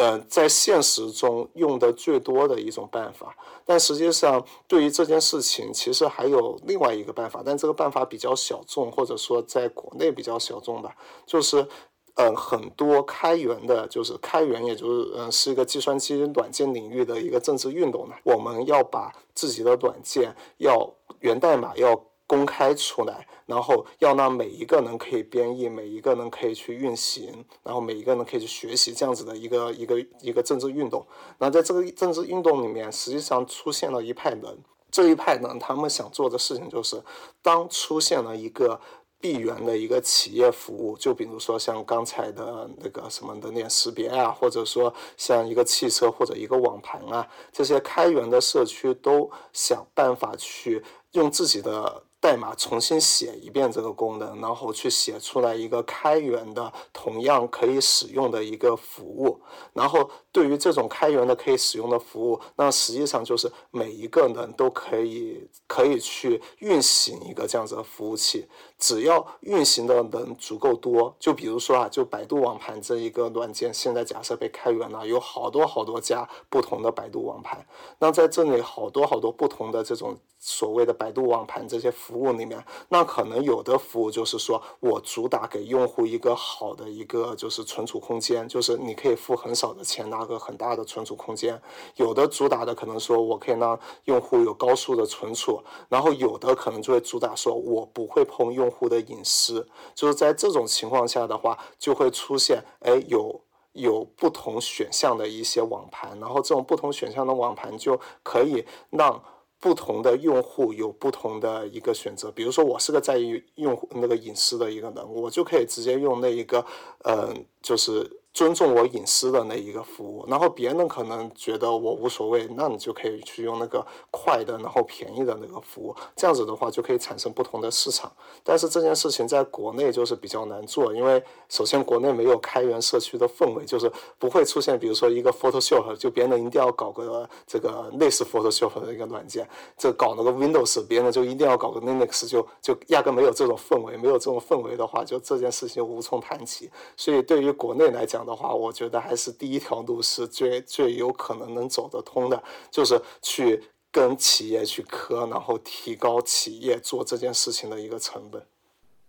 [0.00, 3.36] 呃，在现实中用的最多的一种办法，
[3.66, 11.66] 但实际上对于这件事情，其实还有另外一个办法，但这个办法比较小众，或者说在国内比较小众吧，就是，
[12.14, 18.14] 嗯，很多开源的，就是开源，也就是嗯，是一个计算机软件领域的一个政治运动呢。
[18.24, 22.09] 我们要把自己的软件要源代码要。
[22.30, 31.04] 公开出来，然后要让每一个人可以编译，每一个人可以去运行，然后每一个人可以去学习这样子的一个一个一个政治运动。
[31.38, 34.58] 那在这个政治运动里面，实际上出现了一派人，
[34.92, 37.02] 这一派人他们想做的事情就是，
[37.42, 38.80] 当出现了一个
[39.18, 52.04] 闭源的一个企业服务，就比如说像刚才的那个什么人脸识别啊，或者说像一个汽车或者一个网盘啊，这些开源的社区都想办法去用自己的。
[52.20, 59.40] 代码重新写一遍这个功能，然后去写出来一个开源的、同样可以使用的一个服务。
[59.72, 68.46] 然后对于这种开源的可以使用的服务，那实际上就是每一个人都可以可以去运行一个这样子的服务器。
[68.80, 77.66] 只要运行的人足够多，就比如说啊，就百度网盘这一个软件，现在假设被开源了，有好多好多家不同的百度网盘。
[77.98, 91.60] 那在这里好多好多不同的这种所谓的百度网盘这些服务里面，那可能有的服务就是说我主打给用户一个好的一个就是存储空间，就是你可以付很少的钱拿个很大的存储空间。
[91.96, 98.69] 有的主打的可能说我可以让用户有高速的存储，然后有的可能就会主打说我不会碰用。
[98.70, 103.40] 户的隐私，就是在这种情况下的话，就会出现，哎，有
[103.72, 109.22] 有不同选项的一些网盘，然后这种不同选项的网盘就可以让
[109.58, 112.30] 不同的用户有不同的一个选择。
[112.30, 116.64] 比如说，我是个在意用户那个隐私的一个人，我就可以直接用那一个，
[117.04, 118.19] 嗯，就是。
[118.32, 128.10] 尊重我隐私的那一个服务，然后别人可能觉得我无所谓，那你就可以去用那个快的，然后便宜的那个服务，这样子的话就可以产生不同的市场。
[128.44, 146.70] 但是这件事情在国内就是比较难做，因为首先国内没有开源社区的氛围，就是不会出现，比如说一个 Photoshop，就别人一定要搞个这个类似 Photoshop 的一个软件，这搞那个 Windows，别人就一定要搞个 Linux，就就压根没有这种氛围，没有这种氛围的话，就这件事情无从谈起。
[146.96, 158.42] 所以对于国内来讲，的话，我觉得还是第一条路是最最有可能能走得通的，就是去跟企业去磕，然后提高企业做这件事情的一个成本。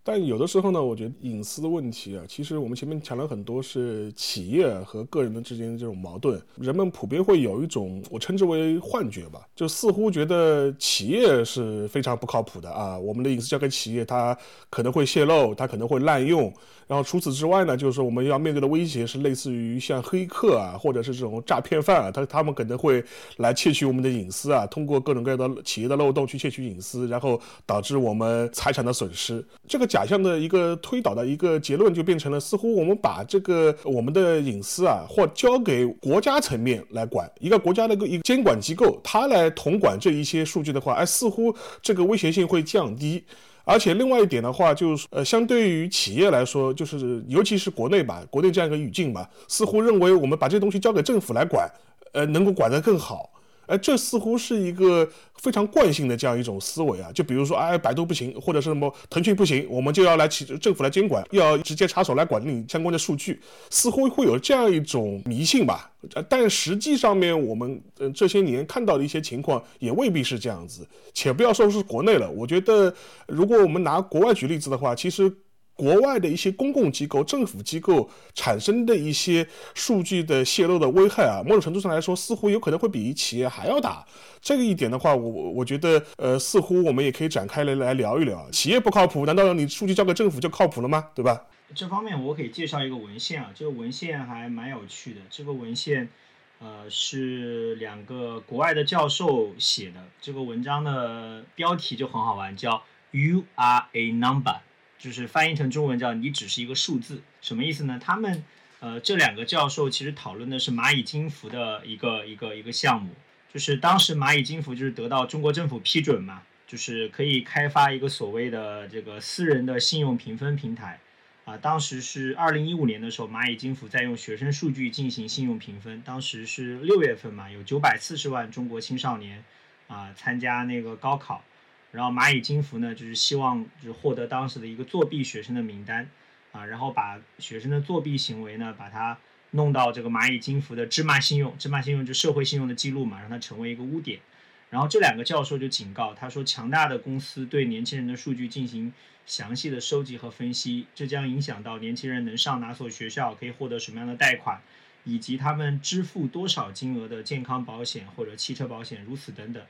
[0.04, 14.36] 但有的时候呢，我觉得隐私的问题啊，其实我们前面讲了很多是企业和个人的之间的这种矛盾，人们普遍会有一种我称之为幻觉吧，就似乎觉得企业是非常不靠谱的啊，我们的隐私交给企业，它
[14.68, 16.52] 可能会泄露，它可能会滥用。
[16.92, 23.02] 然后除此之外呢，就是我们要面对的威胁是类似于像黑客啊，或者是这种诈骗犯啊，他他们可能会
[23.36, 29.44] 来窃取我们的隐私啊，通过各种各样的企业的漏洞去窃取隐私，然后导致我们财产的损失。
[29.68, 29.86] 这个。
[29.92, 43.22] 假象的一个推导的一个结论，就变成了似乎我们把这个我们的隐私啊，或交给国家层面来管，一个国家的一个一个监管机构，它来统管这一些数据的话，哎，似乎这个威胁性会降低。
[43.64, 51.70] 而且另外一点的话，就是呃，相对于企业来说，就是尤其是国内吧，国内这样一个语境吧，似乎认为我们把这东西交给政府来管，
[52.12, 53.31] 呃，能够管得更好。
[53.72, 57.10] 哎，这似乎是一个非常惯性的这样一种思维啊！
[57.14, 65.90] 就比如说，哎，百度不行，或者是什么腾讯不行，我们就要来起政府来监管，要直接插手来管理相关的数据，似乎会有这样一种迷信吧？
[66.28, 70.86] 但实际上面，我们嗯这些年看到的一些情况也未必是这样子。
[71.14, 72.94] 且不要说是国内了，我觉得
[73.26, 75.34] 如果我们拿国外举例子的话，其实。
[75.74, 84.04] 国外的一些公共机构、政府机构产生的一些数据的泄露的危害啊，某种程度上来说，似乎有可能会比企业还要大。
[84.40, 88.48] 这个一点的话，我我觉得，呃，似乎我们也可以展开来来聊一聊。
[88.50, 91.08] 企业不靠谱，难道你数据交给政府就靠谱了吗？
[91.14, 91.46] 对吧？
[91.74, 95.20] 这方面我可以介绍一个文献啊，这个文献还蛮有趣的。
[95.30, 96.10] 这个文献，
[96.58, 100.04] 呃，是两个国外的教授写的。
[100.20, 104.56] 这个文章的标题就很好玩，叫 “You are a number”。
[105.02, 108.00] 就是翻译成中文叫“你只是一个数字”，什么意思呢？
[108.00, 108.44] 他们
[108.78, 113.10] 呃，这两个教授其实讨论的是蚂蚁金服的一个一个一个项目，
[113.52, 121.00] 就是当时蚂蚁金服就是得到中国政府批准嘛，就是可以开发一个所谓的这个私人的信用评分平台，
[121.44, 129.42] 啊，当时是二零一五年的时候，蚂蚁金服在用学生数据进行信用评分，当时是六月份嘛，有九百四十万中国青少年
[129.88, 131.44] 啊参加那个高考，
[131.92, 136.10] 然后蚂蚁金服呢就是希望就是获得当时的一个作弊学生的名单。
[136.50, 139.16] 啊，然后把学生的作弊行为呢，把它
[139.52, 144.20] 弄到这个蚂蚁金服的芝麻信用，芝麻信用就社会信用的记录嘛，让它成为一个污点。
[144.68, 148.92] 然后这两个教授就警告他说，强大的公司对年轻人的数据进行
[149.24, 154.60] 详细的收集和分析，这将影响到年轻人能上哪所学校，可以获得什么样的贷款，
[155.04, 159.62] 以及他们支付多少金额的健康保险或者汽车保险，如此等等。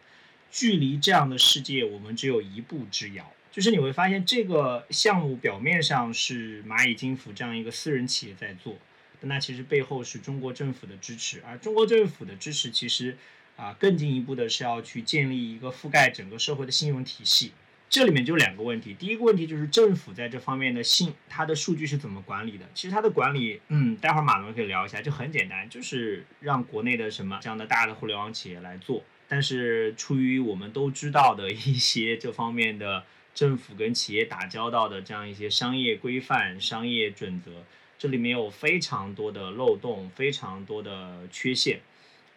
[0.52, 3.32] 距离这样的世界，我们只有一步之遥。
[3.50, 8.76] 就是你会发现，这个项目表面上是蚂蚁金服这样一个私人企业在做，
[9.20, 11.42] 但那其实背后是中国政府的支持。
[11.46, 13.16] 而中国政府的支持，其实
[13.56, 17.52] 啊更进一步的是要去建立一个覆盖整个社会的信用体系。
[17.88, 22.66] 这里面就两个问题，第一个问题就是政府在这方面的信，它的数据是怎么管理的？
[22.74, 29.02] 其实它的管理，嗯，待会儿马龙可以聊一下，就很简单，就是让国内的什么这样的大的互联网企业来做。
[29.32, 33.04] 但是出于我们都知道的一些这方面的。
[33.34, 37.50] 政府跟企业打交道的这样一些商业规范、商业准则，
[37.98, 41.80] 这里面有非常多的漏洞，非常多的缺陷，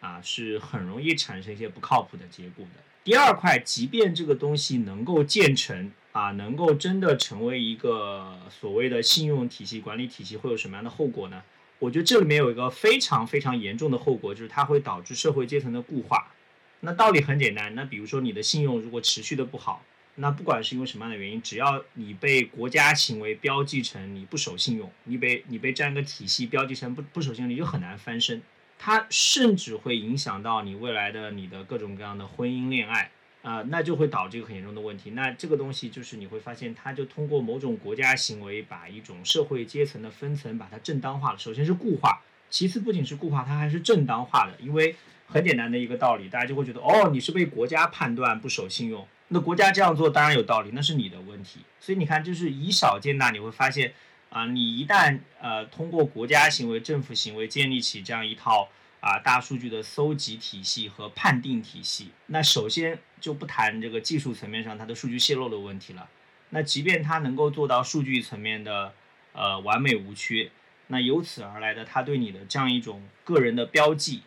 [0.00, 2.80] 啊，是很容易产生一些不靠谱的结果的。
[3.04, 11.42] 第二块，即便这个东西能够建成，啊，能够真的成为一个所谓的信用体系、管理体系，会有什么样的后果呢？
[11.78, 16.32] 我觉得这里面有一个非常非常严重的后果，就是它会导致社会阶层的固化。
[16.80, 19.82] 那道理很简单，那比如说你的信用如果持续的不好。
[20.18, 28.40] 那不管是因为什么样的原因，只要你被国家行为标记成你不守信用，你被你被这样一个体系标记成不不守信用，你就很难翻身。
[28.78, 33.10] 它甚至会影响到你未来的你的各种各样的婚姻恋爱
[33.42, 35.10] 啊，那就会导致一个很严重的问题。
[35.10, 41.38] 那这个东西就是你会发现，它就通过某种国家行为把一种社会阶层的分层把它正当化了。
[41.38, 44.56] 首先是固化，其次不仅是固化，它还是正当化的。
[44.60, 49.06] 因为很简单的一个道理，大家就会觉得哦，你是被国家判断不守信用。
[49.28, 51.60] 那国家这样做当然有道理，那是你的问题。
[51.80, 53.92] 所以你看，就是以小见大，你会发现，
[54.30, 58.68] 啊，你一旦呃通过国家行为、政府行为建立起这样一套
[59.00, 66.08] 啊大数据的搜集体系和判定体系，那首先就不谈这个技术层面上它的数据泄露的问题了。
[66.50, 68.92] 那即便它能够做到数据层面的
[69.32, 70.50] 呃完美无缺，
[70.86, 74.22] 那由此而来的它对你的这样一种个人的标记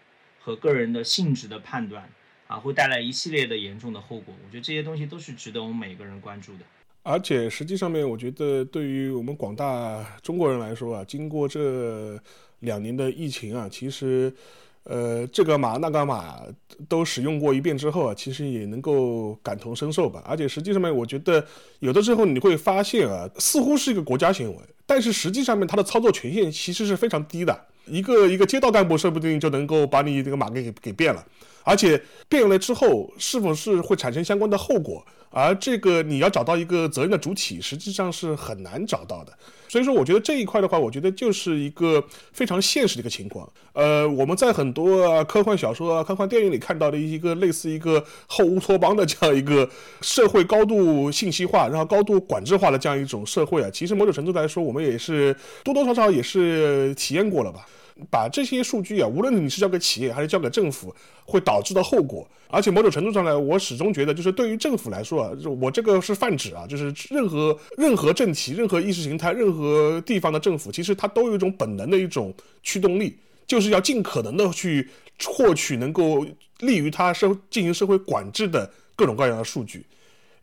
[0.49, 2.09] 和个人的性质的判断。
[2.47, 4.33] 啊，会带来一系列的严重的后果。
[4.43, 6.61] 我觉得这些东西都是值得我们每个人关注的。
[7.03, 12.19] 而且实际上面，我觉得对于我们广大中国人来说啊，经过这
[12.61, 14.33] 两年的疫情啊，其实，
[14.81, 16.39] 呃，这个码那个码
[16.87, 20.23] 都使用过一遍之后啊，其实也能够感同身受吧。
[20.25, 21.45] 而且实际上面，我觉得
[21.81, 24.57] 有的时候你会发现啊，似乎是一个国家行为，
[24.87, 27.65] 但是实际上面它的操作权限其实是非常低的。
[27.89, 31.25] 一个一个街道干部说不定就能够把你这个码给给给变了。
[31.63, 35.05] 而且变了之后，是否是会产生相关的后果？
[35.31, 39.31] 而这个你要找到一个责任的主体，实际上是很难找到的。
[39.67, 43.47] 所以说，我觉得这一块的话，我觉得就是一个非常现实的一个情况。
[43.73, 49.69] 呃，我们在很多科幻小说啊、科幻电影里看到的一个类似一个后乌托邦的这样一个
[50.01, 57.67] 社会高度信息化，然后高度管制化的这样一种社会啊，其实某种程度来说，我们也是多多少少也是体验过了吧。
[58.09, 60.93] 把这些数据啊，无论你是交给企业还是交给政府，
[61.25, 62.27] 会导致的后果。
[62.51, 65.31] 而且某种程度上来，我始终觉得，就是对于政府来说啊，
[65.61, 72.33] 我这个是泛指啊，就是任何任何政体、任何意识形态、任何地方的政府，其实它都有一种本能的一种
[72.63, 74.89] 驱动力，就是要尽可能的去
[75.23, 76.25] 获取能够
[76.61, 79.85] 利于它社进行社会管制的各种各样的数据。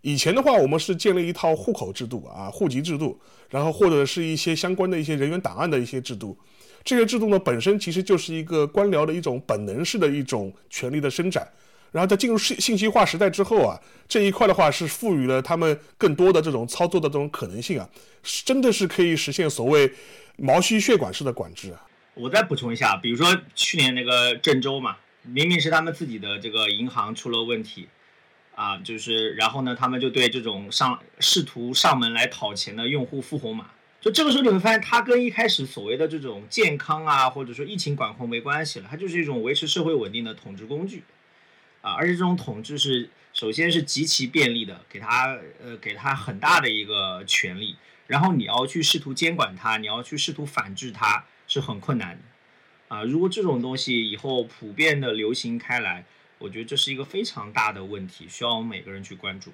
[0.02, 3.18] 以前的话，我们是建立一套户口制度啊、户籍制度，
[3.50, 6.38] 然后或者是一些相关的一些人员档案的一些制度。
[6.86, 11.46] 这些制度呢，本身其实就是一个官僚的一种本能式的一种权力的伸展，
[11.90, 17.88] 然后在进入信信息化时代之后啊，这一块的话是赋予了他们更多的这种操作的这种可能性啊，
[18.22, 19.92] 真的是可以实现所谓
[20.36, 21.82] 毛细血管式的管制啊。
[22.14, 27.88] 我再补充一下，比如说去年那个郑州嘛，明明是他们自己的这个银行出了问题
[28.54, 33.66] 啊，就是然后呢，他们就对这种上试图上门来讨钱的用户付红码。
[34.00, 41.02] 就这个时候你会发现，它跟一开始所谓的这种健康啊，或者说疫情管控没关系了，它就是一种维持社会稳定的统治工具，
[41.80, 52.22] 啊，而且这种统治是首先是极其便利的，给它呃给它很大的一个权利，然后你要去试图监管它，你要去试图反制它，是很困难的。
[52.88, 56.04] 啊，如果这种东西以后普遍的流行开来，
[56.38, 59.50] 我觉得这是一个非常大的问题，需要我们每个人去关注。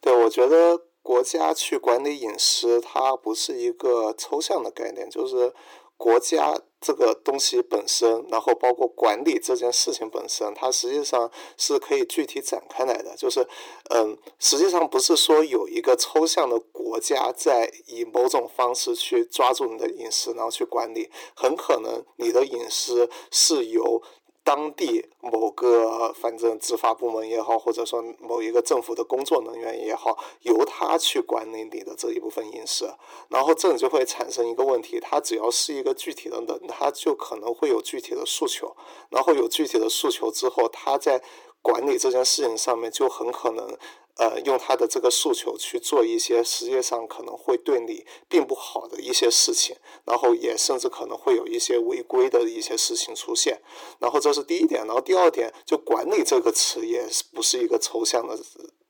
[0.00, 5.54] 对，我觉得国家去管理隐私，它不是一个抽象的概念，就是
[5.96, 13.14] 国家这个东西本身，然后包括管理这件事情本身，它实际上是可以具体展开来的。
[13.16, 13.46] 就是，
[13.94, 24.02] 嗯，实际上不是说有一个抽象的国家在以某种方式去抓住你的隐私，然后去管理，很可能你的隐私是由。
[24.46, 32.94] 当地某个反正执法部门也好，或者说某一个政府的工作人员也好，由他去管理你的这一部分隐私，
[33.28, 38.76] 然后这里就会产生一个问题，他只要是一个具体的人，他就可能会有具体的诉求，
[39.10, 41.20] 然后有具体的诉求之后，他在
[41.62, 43.76] 管理这件事情上面就很可能。
[44.18, 49.76] 呃，用他的这个诉求去做一些实际上可能会对你并不好的一些事情，
[50.06, 53.60] 然后也甚至可能会有一些违规的一些事情出现。
[53.98, 58.34] 然后这是第一点，然后第二点，就管理这个词也不是一个抽象的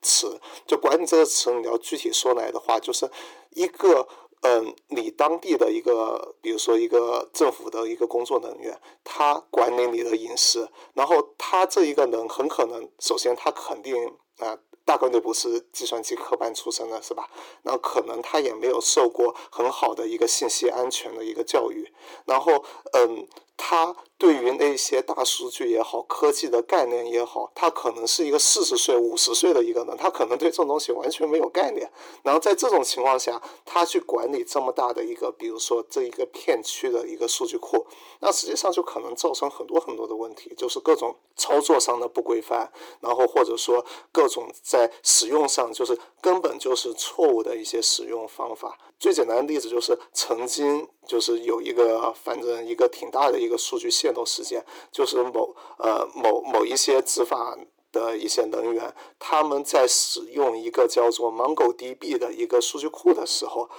[0.01, 0.39] 词。
[0.65, 3.11] 就管理这个词，你要具体说来的话，就是
[3.49, 4.07] 一个
[4.41, 14.57] 嗯，你当地的一个，比如说一个政府的一个工作人员，他管理你的隐私，然后他这一个人很可能，首先他肯定啊。
[14.85, 17.29] 大概率不是计算机科班出身的，是吧？
[17.61, 21.91] 然后可能他也没有受过很好的一个信息安全的一个教育，
[22.25, 22.63] 然后，
[22.93, 23.27] 嗯。
[23.57, 31.91] 他对于那些大数据也好，科技的概念也好，他可能是一个四十岁、五十岁的一个人，他可能对这种东西完全没有概念。
[32.23, 37.85] 然后在这种情况下，他去管理这么大的一个，比如说这一个片区的一个数据库，
[38.21, 48.77] 那实际上就可能造成很多很多的问题，就是各种操作上的不规范，然后或者说各种在使用上就是根本就是错误的一些使用方法。
[48.99, 57.57] 最简单的例子就是曾经就是有一个反正一个挺大的一个数据泄露事件，就是某呃某某一些执法
[57.91, 63.69] 的一些人员，他们在使用一个叫做 MongoDB 的一个数据库的时候。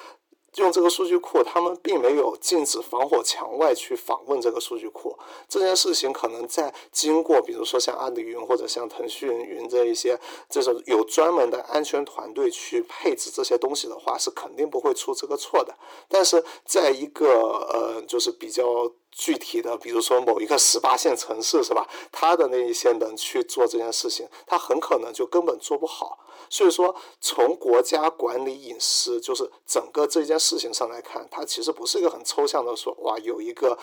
[0.57, 5.17] 用这个数据库，他们并没有禁止防火墙外去访问这个数据库。
[5.49, 10.19] 这件事情可能在经过，比如说像阿里云或者像腾讯云这一些，
[10.49, 15.75] 这种有专门的安全团队去配置这些东西的话，是肯定不会出这个错的。
[16.09, 17.27] 但是在一个
[17.73, 18.91] 呃，就是比较。
[19.19, 21.89] 具体的，比如说某一个十八线城市是吧？
[22.13, 26.21] 他的那一些人去做这件事情，他很可能就根本做不好。
[26.49, 33.77] 所以说，从国家管理隐私，就是整个这件事情上来看，它其实不是一个很抽象的说，哇，有一个。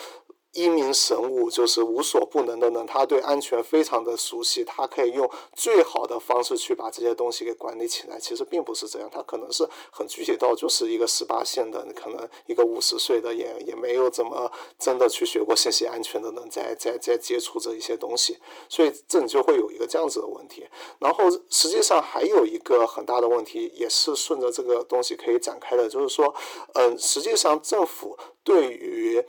[0.55, 8.17] 一名神武就是无所不能的人，他对安全非常的熟悉，他可以用最好的方式去把这些东西给管理起来。
[8.17, 14.49] 其实并不是这样，他可能是很具体到就是一个十八线的，可能一个五十岁的也也没有怎么
[14.79, 18.37] 真的去学过信息安全的人在在在接触这一些东西，
[18.69, 20.65] 所以这里就会有一个这样子的问题。
[20.99, 26.33] 然后实际上还有一个很大的问题，也是顺着这个东西可以展开的，就是说，
[26.75, 29.21] 嗯，实际上政府对于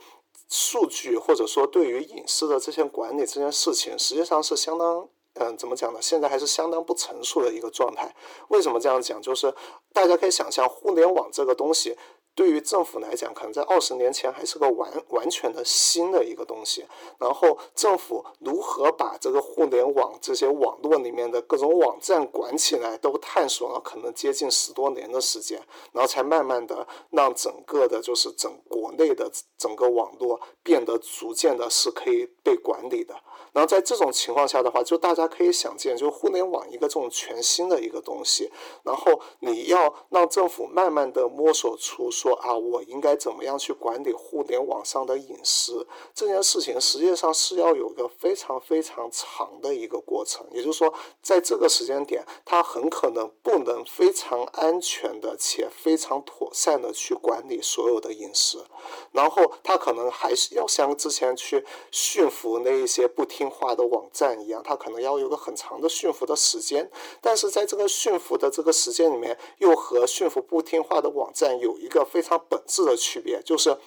[0.49, 5.99] 数据或者说对于隐私的这些管理这件事情，实际上是相当，嗯，怎么讲呢？
[6.01, 8.15] 现在还是相当不成熟的一个状态。
[8.49, 9.21] 为什么这样讲？
[9.21, 9.53] 就是
[9.93, 11.97] 大家可以想象，互联网这个东西。
[12.37, 16.85] 对于政府来讲，可能在二十年前还是个完完全的新的一个东西。
[17.17, 25.59] 然后政府如何把这个互联网这些网络里面的各种网站管起来，都探索了可能接近十多年的时间，
[25.91, 33.15] 然后才慢慢的让整个的，就是整国内的整个网络变得逐渐的是可以被管理的。
[33.53, 38.51] 然后在这种情况下的话，就大家可以想见，就互联网一个这种全新的一个东西，
[38.83, 50.45] 然后你要让政府慢慢的摸索出说啊，我应该怎么样去管理互联网上的隐私这件事情，实际上是要有一个非常非常长的一个过程。
[50.51, 58.65] 也就是说，在这个时间点，它很可能不能非常安全的且非常妥善的去管理所有的隐私，
[59.11, 63.36] 然后它可能还是要像之前去驯服那一些不听。
[63.37, 66.89] 听话的网站一样，它可能要有个很长的驯服的时间，
[67.21, 73.77] 但是在这个驯服的这个时间里面，又和驯服不听话的网站有一个非常本质的区别，就是。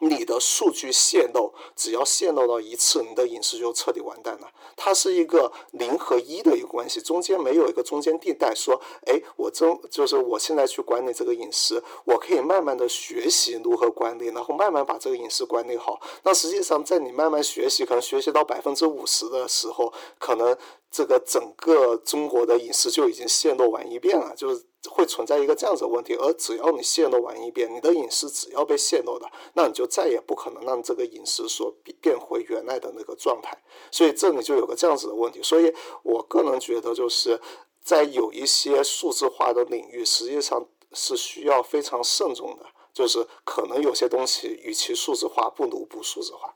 [0.00, 4.50] 你的数据泄露，只要泄露到一次，你的隐私就彻底完蛋了。
[4.76, 8.54] 它是一个零和一的一个关系，中间没有一个中间地带。
[8.54, 16.00] 说，哎，我真就是我现在去管理这个隐私，我可以慢慢的学习如何管理，然后慢慢把这个隐私管理好。
[16.22, 20.56] 那实际上，在你慢慢学习，可能学习到百分之五十的时候，可能
[20.90, 26.14] 这个整个中国的隐私就已经泄露完一遍了，就是会存在一个这样子的问题。
[26.14, 31.70] 而只要你泄露完一遍，你的隐私只要被泄露了，那你就再也不可能让这个隐私所
[32.00, 33.56] 变回原来的那个状态。
[33.90, 35.42] 所以这里就有个这样子的问题。
[35.42, 37.38] 所以我个人觉得，就是
[37.82, 42.64] 在有一些数字化的领域，实际上是需要非常慎重的。
[42.94, 46.54] 就是可能有些东西，与其数字化，不如不数字化。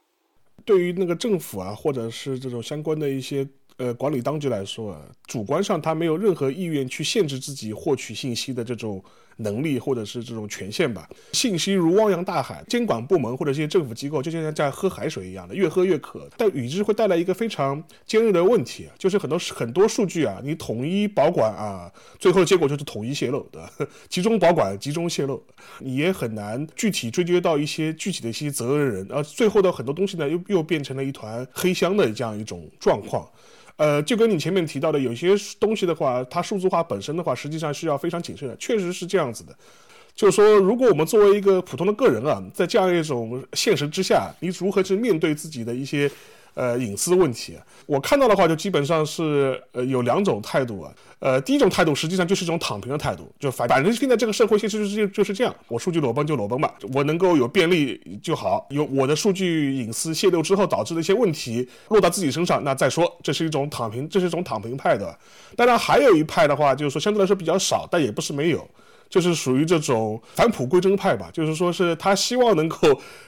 [0.65, 3.47] 对于那个政府啊，或者是这种相关的一些。
[3.79, 4.97] 呃，管理当局来说，
[5.27, 9.03] 主观上他没有任何意愿去限制自己获取信息的这种
[9.39, 11.09] 能力或者是这种权限吧。
[11.33, 16.29] 信息如汪洋大海，监管部门或者一些政府机构就像在喝海水一样的，越喝越渴。
[16.37, 23.69] 但与之会带来一个非常尖锐的问题，就是很多很多数据啊，你统一保管啊，最后结果就是统一泄露的，
[24.09, 25.43] 集中保管、集中泄露，
[25.81, 29.09] 你也很难具体追究到一些具体的一些责任人。
[29.11, 33.27] 而最后的很多东西呢，又又变成了一团黑箱的这样一种状况。
[33.83, 39.53] 呃，就跟你前面提到的，有些东西的话，它数字化本身的话，实际上是要非常谨慎的，确实是这样子的。
[40.15, 46.09] 就是说，如果我们作为一个普通的个人啊，在这样一种现实之下，你如何去面对自己的一些？
[46.55, 50.93] 呃，隐私问题，我看到的话就基本上是呃有两种态度啊。
[51.19, 65.17] 呃，第一种态度实际上就是一种躺平的态度，就反反正现在这个社会现实就是就是这样，我数据裸奔就裸奔吧，我能够有便利就好，有我的数据隐私泄露之后导致的一些问题落到自己身上，那再说，这是一种躺平，这是一种躺平派的。
[65.57, 68.69] 当然还有一派的话，就是说相对来说比较少，但也不是没有。
[69.13, 72.79] 就是属于这种返璞归真派吧，就是说是他希望能够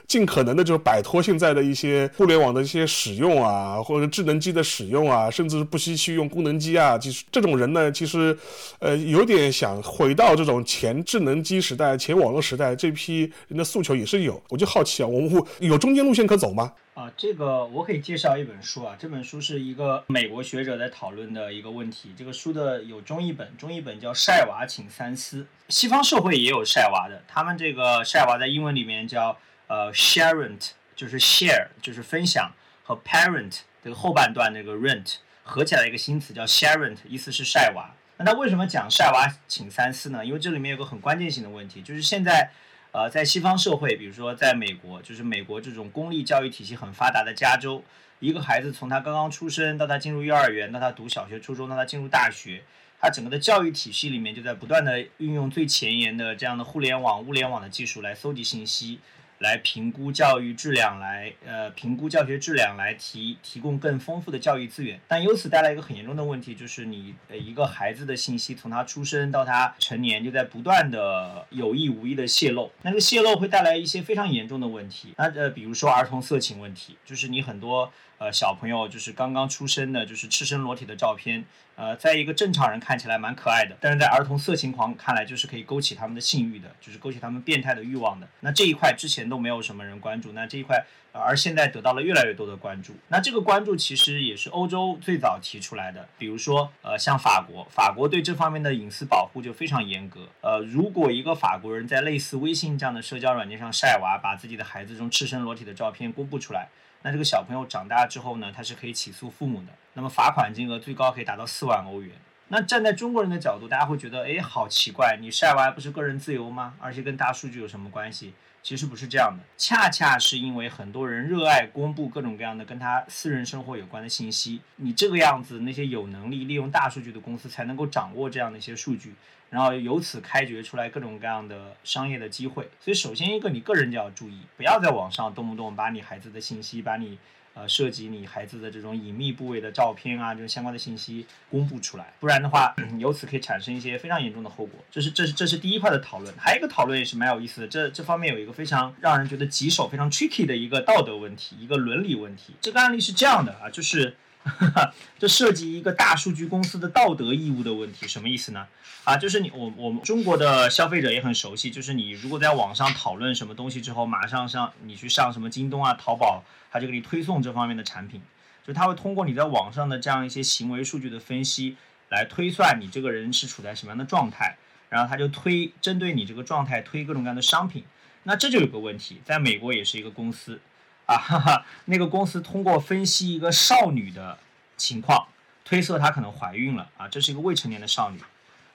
[0.07, 6.97] 尽可能的就摆脱现在的一些互联网的一些使用啊，或者智能机的使用啊，甚至不惜去用功能机啊。
[6.97, 8.35] 其实这种人呢，其实
[8.79, 14.43] 呃有点想回到这种前智能机时代、前网络时代，这批人的诉求也是有。
[14.49, 16.73] 我就好奇啊，我们有中间路线可走吗？
[16.95, 18.95] 啊，这个我可以介绍一本书啊。
[18.97, 22.15] 这本书是一个美国学者在讨论的一个问题。
[22.17, 25.43] 这个书的有中译本，中译本叫《晒娃，请三思》。
[25.69, 29.37] 西方社会也有晒娃的，他们这个晒娃在英文里面叫
[29.67, 32.53] 呃 sharent，就是 share，就是分享
[32.85, 37.91] 和 parent 这个后半段那个 rent 合起来一个新词叫 sharent，意思是晒娃。
[38.19, 40.25] 那他为什么讲晒娃请三思呢？
[40.25, 42.53] 因为这里面有个很关键性的问题，就是现在。
[42.95, 47.83] 呃，在西方社会，比如说在美国，就是美国这种公立教育体系很发达的加州，
[48.21, 52.63] 一个孩子从他刚刚出生到他进入幼儿园，到他读小学、初中，到他进入大学，
[53.01, 59.01] 他整个的教育体系里面就在不断的运用最前沿的这样的互联网、物联网的技术来搜集信息。
[59.45, 64.99] 来评估教育质量，来呃评估教学质量，来提提供更丰富的教育资源。
[65.07, 72.73] 但由此带来一个很严重的问题，就是你呃一个孩子的信息从他出生到他成年，就在不断的有意无意的泄露。
[72.81, 75.13] 那个泄露会带来一些非常严重的问题。
[75.19, 77.93] 那呃比如说儿童色情问题，就是你很多。
[78.17, 81.45] 呃，小朋友就是刚刚出生的，就是赤身裸体的照片，
[81.77, 88.29] 呃，在一个正常人看起来蛮可爱的，但是在儿童色情狂看来，就是可以勾起他们的性欲的，就是勾起他们变态的欲望的。
[88.41, 92.95] 那这一块之前都没有什么人关注，那这一块，而现在得到了越来越多的关注。
[93.09, 100.29] 那这个关注其实也是欧洲最早提出来的，比如说，呃，像法国，法国对这方面的隐私保护就非常严格。
[100.43, 106.69] 呃，如果一个法国人在类似微信这样的社交软件上晒娃，把自己的孩子中赤身裸体的照片公布出来。
[107.05, 109.67] 那这个小朋友长大之后呢，他是可以起诉父母的。
[109.93, 112.17] 那么罚款金额最高可以达到四万欧元。
[112.49, 116.75] 那站在中国人的角度，大家会觉得，哎，好奇怪，你晒娃不是个人自由吗？
[116.81, 118.33] 而且跟大数据有什么关系？
[118.65, 129.15] 其实不是这样的，恰恰是因为很多人热爱公布各种各样的跟他私人生活有关的信息，你这个样子，那些有能力利用大数据的公司才能够掌握这样的一些数据。
[129.51, 137.19] 然后由此开掘出来各种各样的商业的机会，所以首先一个你个人就要注意，不要在网上动不动把你孩子的信息，把你
[137.55, 144.79] 呃涉及你孩子的这种隐秘部位的照片啊，这种相关的信息公布出来，不然的话， 由此可以产生一些非常严重的后果。
[144.91, 152.55] 这是这是这是第一块的讨论，还有一个讨论也是蛮有意思的，这这方面有一个非常让人觉得棘手、非常 tricky 的一个道德问题，一个伦理问题。
[152.61, 154.17] 这个案例是这样的啊，就是。
[155.19, 158.67] 这涉及一个大数据公司的道德义务的问题，什么意思呢？
[159.05, 168.21] 啊，就是你我我们中国的消费者也很熟悉，就是你如果在网上讨论什么东西之后，马上上你去上什么京东啊、淘宝，他就给你推送这方面的产品，
[168.67, 171.77] 就他会通过你在网上的这样一些行为数据的分析，
[172.11, 174.57] 来推算你这个人是处在什么样的状态，
[174.91, 177.85] 然后他就推针对你这个状态推各种各样的商品。
[178.25, 180.61] 那这就有个问题，在美国也是一个公司。
[181.07, 184.39] 啊哈哈，那个公司通过分析一个少女的
[184.77, 185.29] 情况，
[185.65, 188.19] 推测她可能怀孕了啊，这是一个未成年的少女，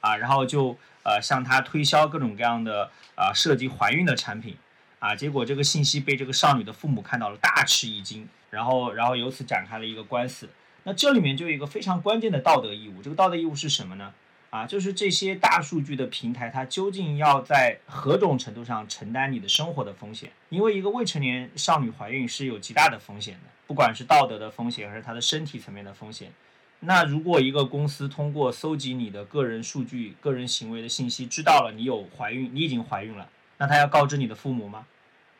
[0.01, 4.55] 啊，然后就呃向她推销各种各样的啊涉及怀孕的产品，
[4.99, 10.47] 啊，结果这个信息被这个少女的父母看到了，大吃一惊，然后然后由此展开了一个官司。
[10.83, 14.13] 那这里面就有一个非常关键的道德义务，这个道德义务是什么呢？
[14.49, 20.31] 啊，就是这些大数据的平台，它究竟要在何种程度上承担你的生活的风险？
[20.49, 26.31] 因为一个未成年少女怀孕是有极大的风险的，不管是道德的风险还是她的身体层面的风险。
[26.79, 34.87] 那如果一个公司通过搜集你的个人数据、个人行为的信息，知道了你有怀孕，你已经怀孕了，那他要告知你的父母吗？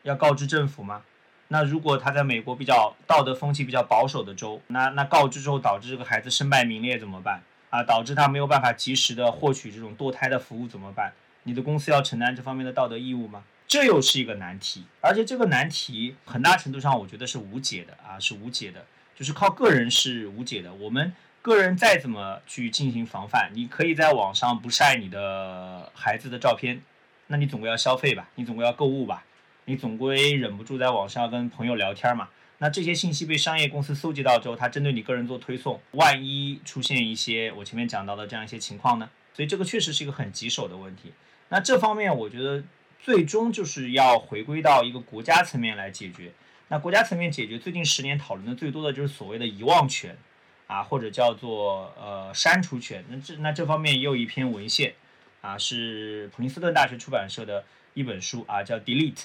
[0.02, 1.02] 要告知政府吗？
[1.48, 7.42] 那如果他在美国比较道德风气比较保守的州，那那告知之后导致这个孩子身败名裂怎么办？
[7.70, 11.12] 啊，导致他没有办法及时的获取这种堕胎的服务怎么办？
[11.44, 13.44] 你的公司要承担这方面的道德义务吗？
[13.66, 18.84] 这又是一个难题，而且这个难题很大程度上我觉得是无解的啊，是无解的，
[19.16, 20.74] 就是靠个人是无解的。
[20.74, 26.82] 我们个人再怎么去进行防范，你可以在网上不晒你的孩子的照片，
[27.28, 29.24] 那你总归要消费吧，你总归要购物吧，
[29.66, 32.28] 你总归忍不住在网上跟朋友聊天嘛。
[32.62, 39.08] 那这些信息被商业公司搜集到之后，它针对你个人做推送，万一出现一些我前面讲到的这样一些情况呢？
[39.32, 41.12] 所以这个确实是一个很棘手的问题。
[41.48, 42.62] 那这方面我觉得
[42.98, 46.32] 最终就是要回归到一个国家层面来解决。
[46.68, 50.18] 那国家层面解决，最近十年讨论的最多的就是所谓的遗忘权，
[50.66, 53.02] 啊，或者叫做呃删除权。
[53.08, 54.92] 那这那这方面也有一篇文献，
[55.40, 59.22] 啊，是普林斯顿大学出版社的一本书啊，叫 Delete。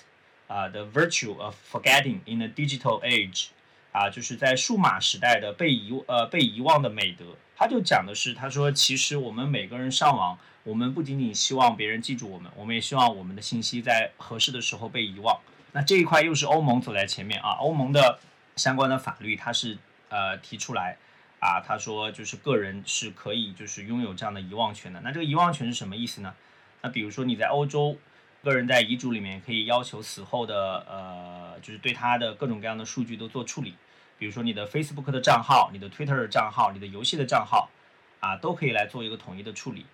[0.48, 3.48] 啊，The virtue of forgetting in a digital age，
[3.92, 7.26] 啊，就是在数码时代的被遗呃被遗忘的美德。
[7.56, 15.40] 他就讲的是，他说其实我们每个人上网，我们不仅仅希望别人记住我们，我们也希望我们的信息在合适的时候被遗忘。
[15.72, 18.20] 那这一块又是欧盟走在前面啊，欧盟的
[18.56, 19.80] 相关的法律，它是
[20.10, 20.98] 呃提出来
[21.40, 25.02] 啊，他说就是个人是可以就是拥有这样的遗忘权的。
[25.02, 26.36] 那这个遗忘权是什么意思呢？
[26.82, 27.98] 那比如说你在欧洲。
[28.52, 33.74] 个人在遗嘱里面可以要求死后的呃，就是对他的各种各样的数据都做处理，
[34.20, 37.70] 比如说你的 Facebook 的账号、你的 Twitter 的账号、你的游戏的账号，
[38.20, 39.88] 啊，都可以来做一个统一的处理，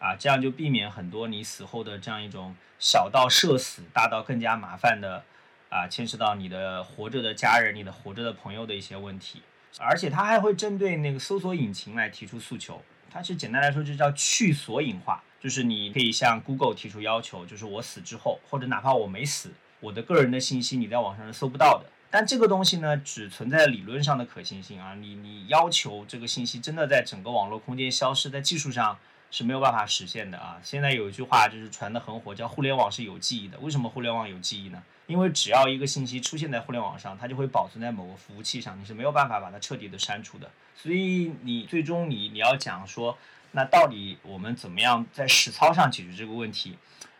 [0.00, 5.24] 啊，这样就避免很多你死后的这样一种小到社死、大到更加麻烦的
[5.68, 9.42] 啊，牵涉到你的活着的家人、你的活着的朋友的一些问题，
[9.78, 12.82] 而且他还会针对那个搜索引擎来提出诉求，
[13.12, 15.22] 它是简单来说就叫去索引化。
[15.40, 19.50] 就是你可以向 Google 提出要求，就是我死之后，或者哪怕我没死，
[19.80, 21.90] 我的个人的信息你在网上是搜不到的。
[22.12, 28.96] 但这个东西呢，只存在理论上的可行性啊，你你要求这个信息真的在整个网络空间消失，在技术上
[29.32, 30.60] 是没有办法实现的啊。
[30.62, 33.58] 现在有一句话就是传的很火，叫互联网是有记忆的。
[33.58, 34.80] 为什么互联网有记忆呢？
[35.12, 40.50] 因为只要一个信息出现在互联网上，它就会保存在某个服务器上，你是没有办法把它彻底的删除的。
[40.74, 43.16] 所以你最终你你要讲说。
[43.54, 46.78] 那到底我们怎么样在实操上解决这个问题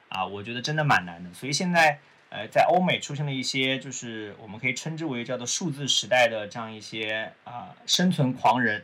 [0.09, 0.24] 啊？
[0.24, 1.30] 我觉得真的蛮难的。
[1.34, 1.99] 所以现在，
[2.30, 8.82] 呃，在欧美出现了一些，就是我们可以称之为叫做数字时代的这样一些啊生存狂人，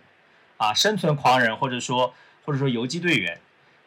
[0.58, 2.12] 啊生存狂人或者说
[2.44, 3.40] 或者说游击队员，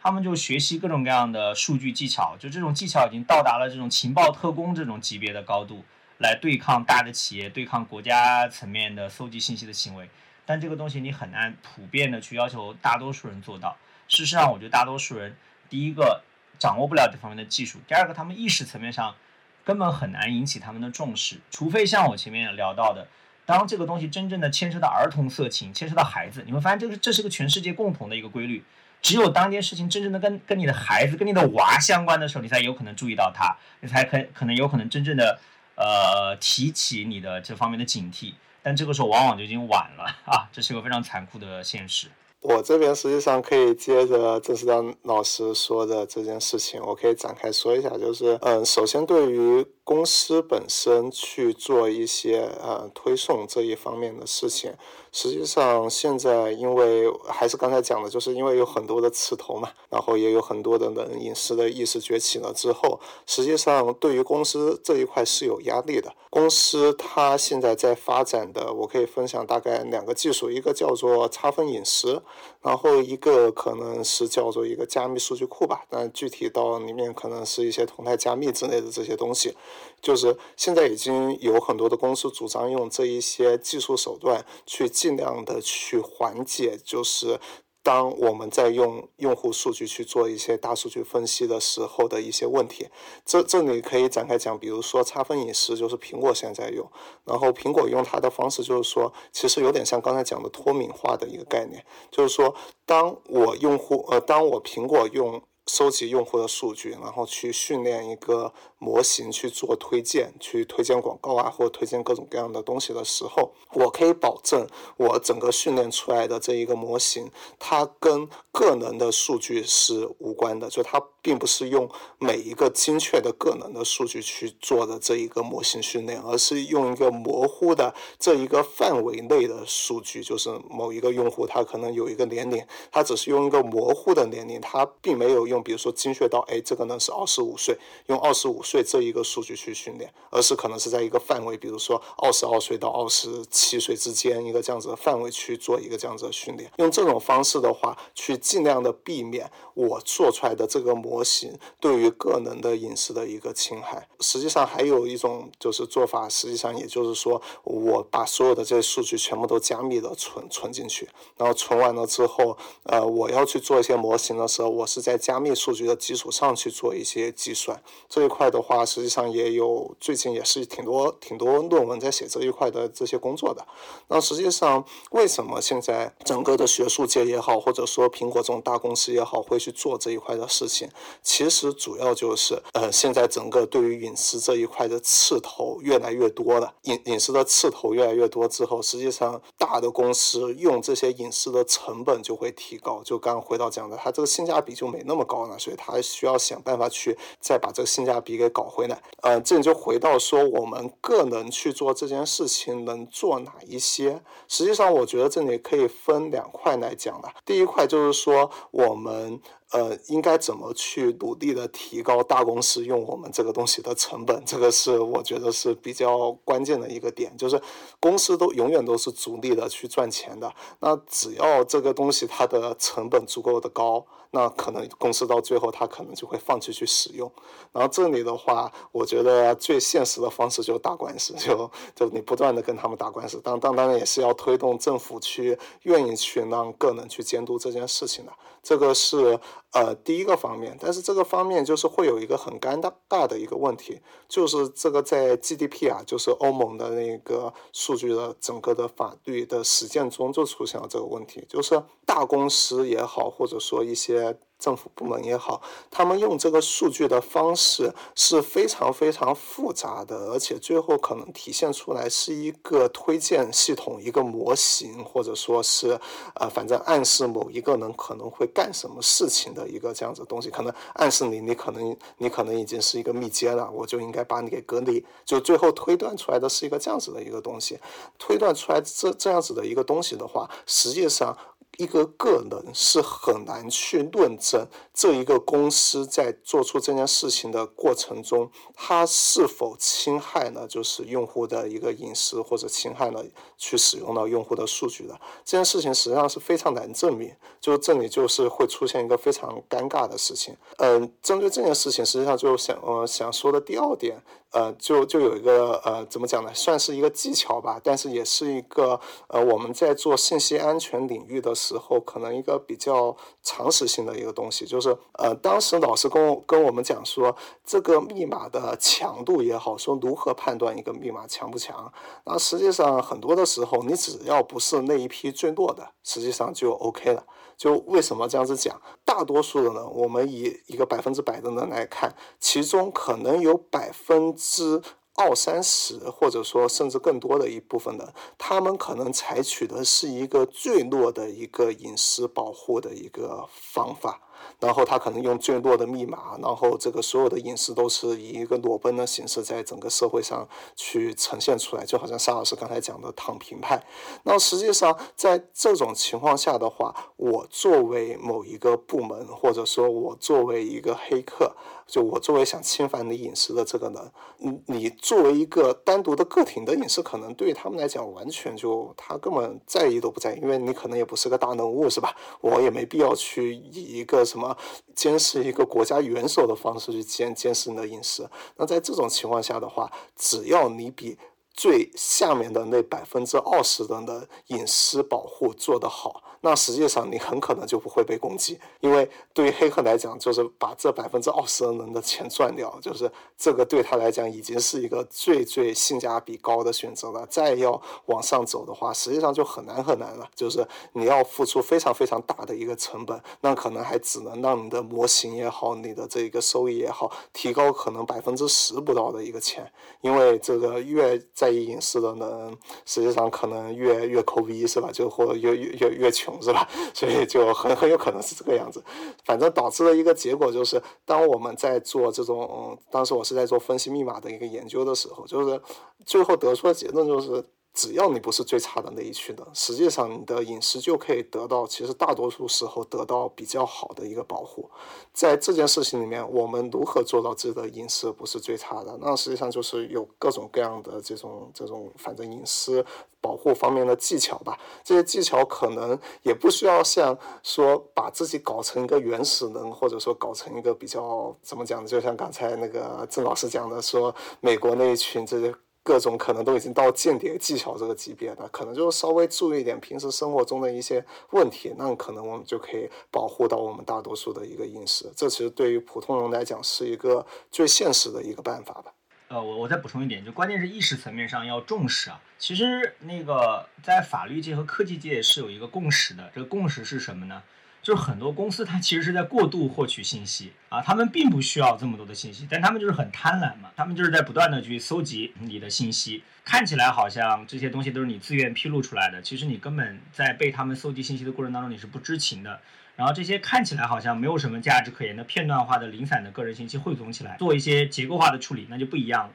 [0.03, 5.85] 他们就学习各种各样的数据技巧，就这种技巧已经到达了这种情报特工这种级别的高度，
[6.17, 10.09] 来对抗大的企业，对抗国家层面的搜集信息的行为。
[10.43, 13.77] 但这个东西你很难普遍的去要求大多数人做到。
[14.07, 15.37] 事实上，我觉得大多数人，
[15.69, 16.23] 第一个
[16.57, 19.15] 掌握不了这方面的技术，第二个他们意识层面上
[19.63, 21.39] 根本很难引起他们的重视。
[21.51, 23.07] 除非像我前面聊到的，
[23.45, 28.63] 当这个东西真正的牵涉到儿童色情，牵涉到孩子，你会发现这个这是个全世界共同的一个规律。
[29.01, 35.39] 只有当一件事情真正的跟跟你的孩子、跟你的娃相关的时候，你才有可能注意到它，你才可可能有可能真正的
[35.75, 38.33] 呃提起你的这方面的警惕。
[38.63, 42.07] 但这个时候往往就已经晚了 啊，这是一个非常残酷的现实。
[42.41, 49.65] 我这边实际上可以接着郑思丹老师说的这件事情，我可以展开说一下，就是嗯，首先对于。
[49.83, 54.73] 公司本身去做一些呃推送这一方面的事情，
[55.11, 66.13] 实际上现在因为还是刚才讲的，就是因为有很多的刺头嘛，然后也有很多的人隐私的意识崛起了之后，实际上对于公司这一块是有压力的。
[66.29, 72.21] 公司它现在在发展的，我可以分享大概两个技术，一个叫做差分隐私，
[72.61, 79.57] 然后一个可能是叫做一个加密数据库吧，但具体到里面可能是一些同态加密之类的这些东西。
[80.01, 87.39] 就是现在已经有很多的公司主张用这一些技术手段去尽量的去缓解，就是
[87.83, 92.87] 当我们在用用户数据去做一些大数据分析的时候的一些问题。
[93.25, 96.87] 这这里可以展开讲，比如说差分隐私，就是苹果现在用，
[97.23, 102.55] 然后苹果用它的方式就是说，其实有点像刚才讲的脱敏化的一个概念，就是说，
[102.85, 105.43] 当我用户呃，当我苹果用。
[105.67, 135.60] 收集用户的数据，然后去训练一个模型去做推荐，去推荐广告啊，或推荐各种各样的东西的时候，我可以保证我整个训练出来的这一个模型，它跟个人的数据是无关的，就它并不是用每一个精确的个人的数据去做的这一个模型训练，而是用一个模糊的这一个范围内的数据，就是某一个用户他可能有一个年龄，他只是用一个模糊的年龄，他并没有用。
[135.63, 146.71] 比如说精确到，哎，这个呢是二十五岁，用二十五岁这一个数据去训练，而是可能是在一个范围，比如说二十二岁到二十七岁之间一个这样子的范围去做一个这样子的训练。
[146.77, 154.07] 用这种方式的话，去尽量的避免我做出来的这个模型对于个人的隐私的一个侵害。
[154.19, 165.51] 实际上还有一种就是做法，实际上也就是说，我把所有的这些数据全部都加密的存存进去，然后存完了之后，呃，我要去做一些模型的时候，我是在加密。
[165.61, 173.63] 数据的基础上去做一些计算，这一块的话，实际上也有最近也是挺多挺多论文在写这一块的这些工作的。
[174.07, 180.89] 那实际上，为什么现在整个的学术界也好，或者说苹果这种大公司也好，会去做这一块的事情？
[181.21, 193.01] 其实主要就是，呃，现在整个对于隐私这一块的刺头越来越多了，隐隐私的刺头越来越多之后，实际上大的公司用这些隐私的成本就会提高。
[193.03, 195.57] 就刚回到讲的，它这个性价比就没那么高。
[195.57, 199.01] 所以他需要想办法去再把这个性价比给搞回来。
[199.21, 204.21] 呃，这里就回到说，我们个人去做这件事情能做哪一些？
[204.47, 207.29] 实际上，我觉得这里可以分两块来讲的。
[207.45, 209.41] 第一块就是说，我们。
[209.71, 214.43] 呃，应该怎么去努力的提高大公司用我们这个东西的成本？
[214.45, 217.61] 这个是我觉得是比较关键的一个点，就是
[217.99, 220.53] 公司都永远都是逐利的去赚钱的。
[220.79, 227.31] 那只要这个东西它的成本足够的高，那可能公司到最后它可能就会放弃去使用。
[227.71, 233.39] 然后这里的话，我觉得最现实的方式就是打官司，就就你不断的跟他们打官司。
[233.41, 238.33] 当当当然也是要推动政府去愿意去让个人去监督这件事情的。
[238.63, 239.39] 这个是
[239.71, 254.37] 呃第一个方面，但是这个方面就是会有一个很尴尬大的一个问题，就是这个在 GDP 啊，就是欧盟的那个数据的整个的法律的实践中就出现了这个问题，就是大公司也好，或者说一些。
[254.61, 255.59] 政府部门也好，
[255.89, 265.99] 他们用这个数据的方式是非常非常复杂的，而且最后可能体现出来是一个推荐系统、一个模型，或者说是
[266.35, 277.79] 呃，反正暗示某一个人可能会干什么事情的一个这样子东西，可能暗示你，你可能你可能已经是一个密接了，我就应该把你给隔离，就最后推断出来的是一个这样子的一个东西，
[278.19, 281.35] 推断出来这这样子的一个东西的话，实际上。
[281.77, 293.23] 一个个人是很难去论证这一个公司在做出这件事情的过程中，它是否侵害了就是用户的一个隐私，或者侵害了
[293.57, 297.33] 去使用到用户的数据的这件事情，实际上是非常难证明。
[297.59, 300.55] 就这里就是会出现一个非常尴尬的事情。
[300.77, 304.21] 嗯，针对这件事情，实际上就想呃想说的第二点。
[304.51, 306.53] 呃，就就有一个呃，怎么讲呢？
[306.53, 317.35] 算是一个技巧吧，但是也是一个呃，我们在做信息安全领域的时候，可能一个比较常识性的一个东西，就是呃，当时老师跟跟我们讲说，
[317.65, 321.91] 这个密码的强度也好，说如何判断一个密码强不强？
[322.25, 327.23] 那实际上很多的时候，你只要不是那一批最弱的，实际上就 OK 了。
[327.61, 328.81] 就为什么这样子讲？
[329.05, 334.81] 大多数的呢，我们以一个百分之百的人来看，其中可能有百分之
[335.13, 344.30] 二三十，或者说甚至更多的一部分人，他们可能采取的是一个最弱的一个隐私保护的一个方法。
[344.59, 353.83] 然后他可能用最弱的密码，然后这个所有的隐私都是以一个裸奔的形式在整个社会上去呈现出来，就好像沙老师刚才讲的躺平派。
[354.23, 361.55] 那实际上在这种情况下的话，我作为某一个部门，或者说我作为一个黑客。
[361.87, 372.15] 就我作为想侵犯你隐私的这个人，你你作为一个单独的个体的隐私，可能对于他们来讲完全就他根本在意都不在意，因为你可能也不是个大人物，是吧？
[372.39, 374.55] 我也没必要去以一个什么
[374.95, 378.29] 监视一个国家元首的方式去监监视你的隐私。
[378.55, 381.17] 那在这种情况下的话，只要你比
[381.53, 386.23] 最下面的那百分之二十的人的隐私保护做得好。
[386.41, 397.25] 那实际上你很可能就不会被攻击，因为对于黑客来讲，就是把这百分之二十的人的钱赚掉，就是这个对他来讲已经是一个最最性价比高的选择了。
[397.27, 409.71] 再要往上走的话，实际上就很难很难了，就是你要付出非常非常大的一个成本，那可能还只能让你的模型也好，你的这个收益也好，提高可能百分之十不到的一个钱，
[410.01, 414.89] 因为这个越在意隐私的人，实际上可能越越抠逼是吧？
[414.91, 416.67] 就或者越越越越穷是吧？
[416.93, 418.83] 所以就很很有可能是这个样子。
[419.25, 425.59] 反正导致了一个结果就是，当我们在做这种，当时我是在做分析密码的一个研究的时候，就是
[426.05, 427.43] 最后得出的结论就是。
[427.73, 434.69] 只要你不是最差的那一群的，实际上你的隐私就可以得到，其实大多数时候得到比较好的一个保护。
[435.13, 438.97] 在这件事情里面，我们如何做到自己的隐私不是最差的？
[438.99, 442.85] 那实际上就是有各种各样的这种这种，反正隐私
[443.21, 444.59] 保护方面的技巧吧。
[444.83, 451.87] 这些技巧可能也不需要像说把自己搞成一个原始人，或者说搞成一个比较怎么讲呢？
[451.87, 455.55] 就像刚才那个郑老师讲的，说美国那一群这些。
[455.83, 465.11] 各种可能都已经到间谍技巧这个级别了，可能就是稍微注意一点平时生活中的一些问题，那可能我们就可以保护到我们大多数的一个隐私。
[465.15, 468.93] 这其实对于普通人来讲是一个最现实的一个办法吧。
[469.29, 472.21] 呃，我我再补充一点，就关键是意识层面上要重视啊。
[472.37, 477.41] 其实那个在法律界和科技界是有一个共识的，这个共识是什么呢？
[477.81, 492.59] 就是很多公司，它其实是在过度获取信息啊，他们并不需要这么多的信息，但他们就是很贪婪嘛，他们就是在不断的去搜集你的信息，看起来好像这些东西都是你自愿披露出来的，其实你根本在被他们搜集信息的过程当中你是不知情的，
[492.95, 499.33] 然后这些看起来好像没有什么价值可言的片段化的零散的个人信息汇总起来，做一些结构化的处理，那就不一样了。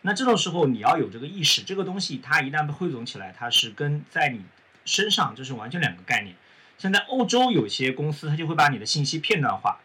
[0.00, 4.40] 那这种时候你要有这个意识，这个东西它一旦被汇总起来，它是跟在你
[4.86, 6.34] 身上这是完全两个概念。
[6.82, 9.78] 现在欧洲有些公司，它就会把你的信息片段化，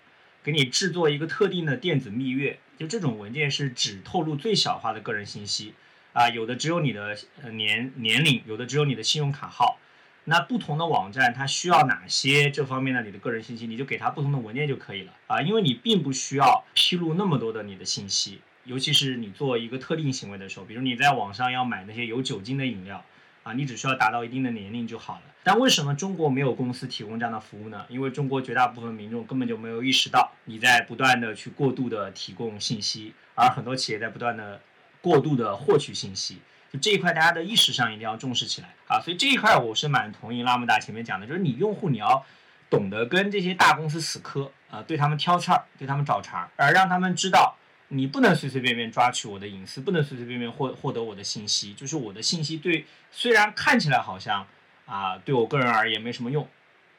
[0.43, 5.75] 给你制作一个特定的电子蜜月，就这种文件是只透露最小化的个人信息，
[6.13, 7.15] 啊，有的只有你的
[7.51, 9.77] 年年龄，有的只有你的信用卡号。
[10.23, 23.05] 那不同的网站它需要哪些这方面的你的个人信息，你就给它不同的文件就可以了啊，因为你并不需要披露那么多的你的信息，尤其是你做一个特定行为的时候，比如你在网上要买那些有酒精的饮料。
[23.47, 25.21] 啊，你只需要达到一定的年龄就好了。
[25.41, 27.85] 但为什么中国没有公司提供这样的服务呢？
[27.87, 34.59] 因为中国绝大部分民众根本就没有意识到你在不断的去过度的提供信息，而很多企业在不断的
[35.01, 36.41] 过度的获取信息。
[36.73, 38.99] 就这一块，大家的意识上一定要重视起来啊。
[38.99, 42.25] 所以这一块我是蛮同意拉姆达前面讲的，就是你用户你要
[42.69, 47.55] 懂得跟这些大公司死磕啊，对他们挑刺儿，对他们找茬，而让他们知道。
[47.89, 51.73] 你不能随随便便抓取我的隐私，不能随随便便获获得我的信息。
[51.73, 54.45] 就是我的信息对，虽然看起来好像
[54.85, 56.47] 啊，对我个人而言没什么用。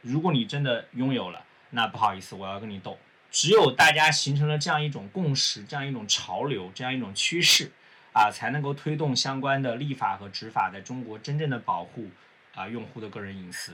[0.00, 2.96] 如果你真的拥有了，那不好意思，我要跟你斗。
[3.30, 7.70] 只有大家形成了这样一种共识，这样一种潮流，这样一种趋势，
[8.14, 12.08] 啊，才能够推动相关的立法和执法在中国真正的保护
[12.54, 13.72] 啊用户的个人隐私。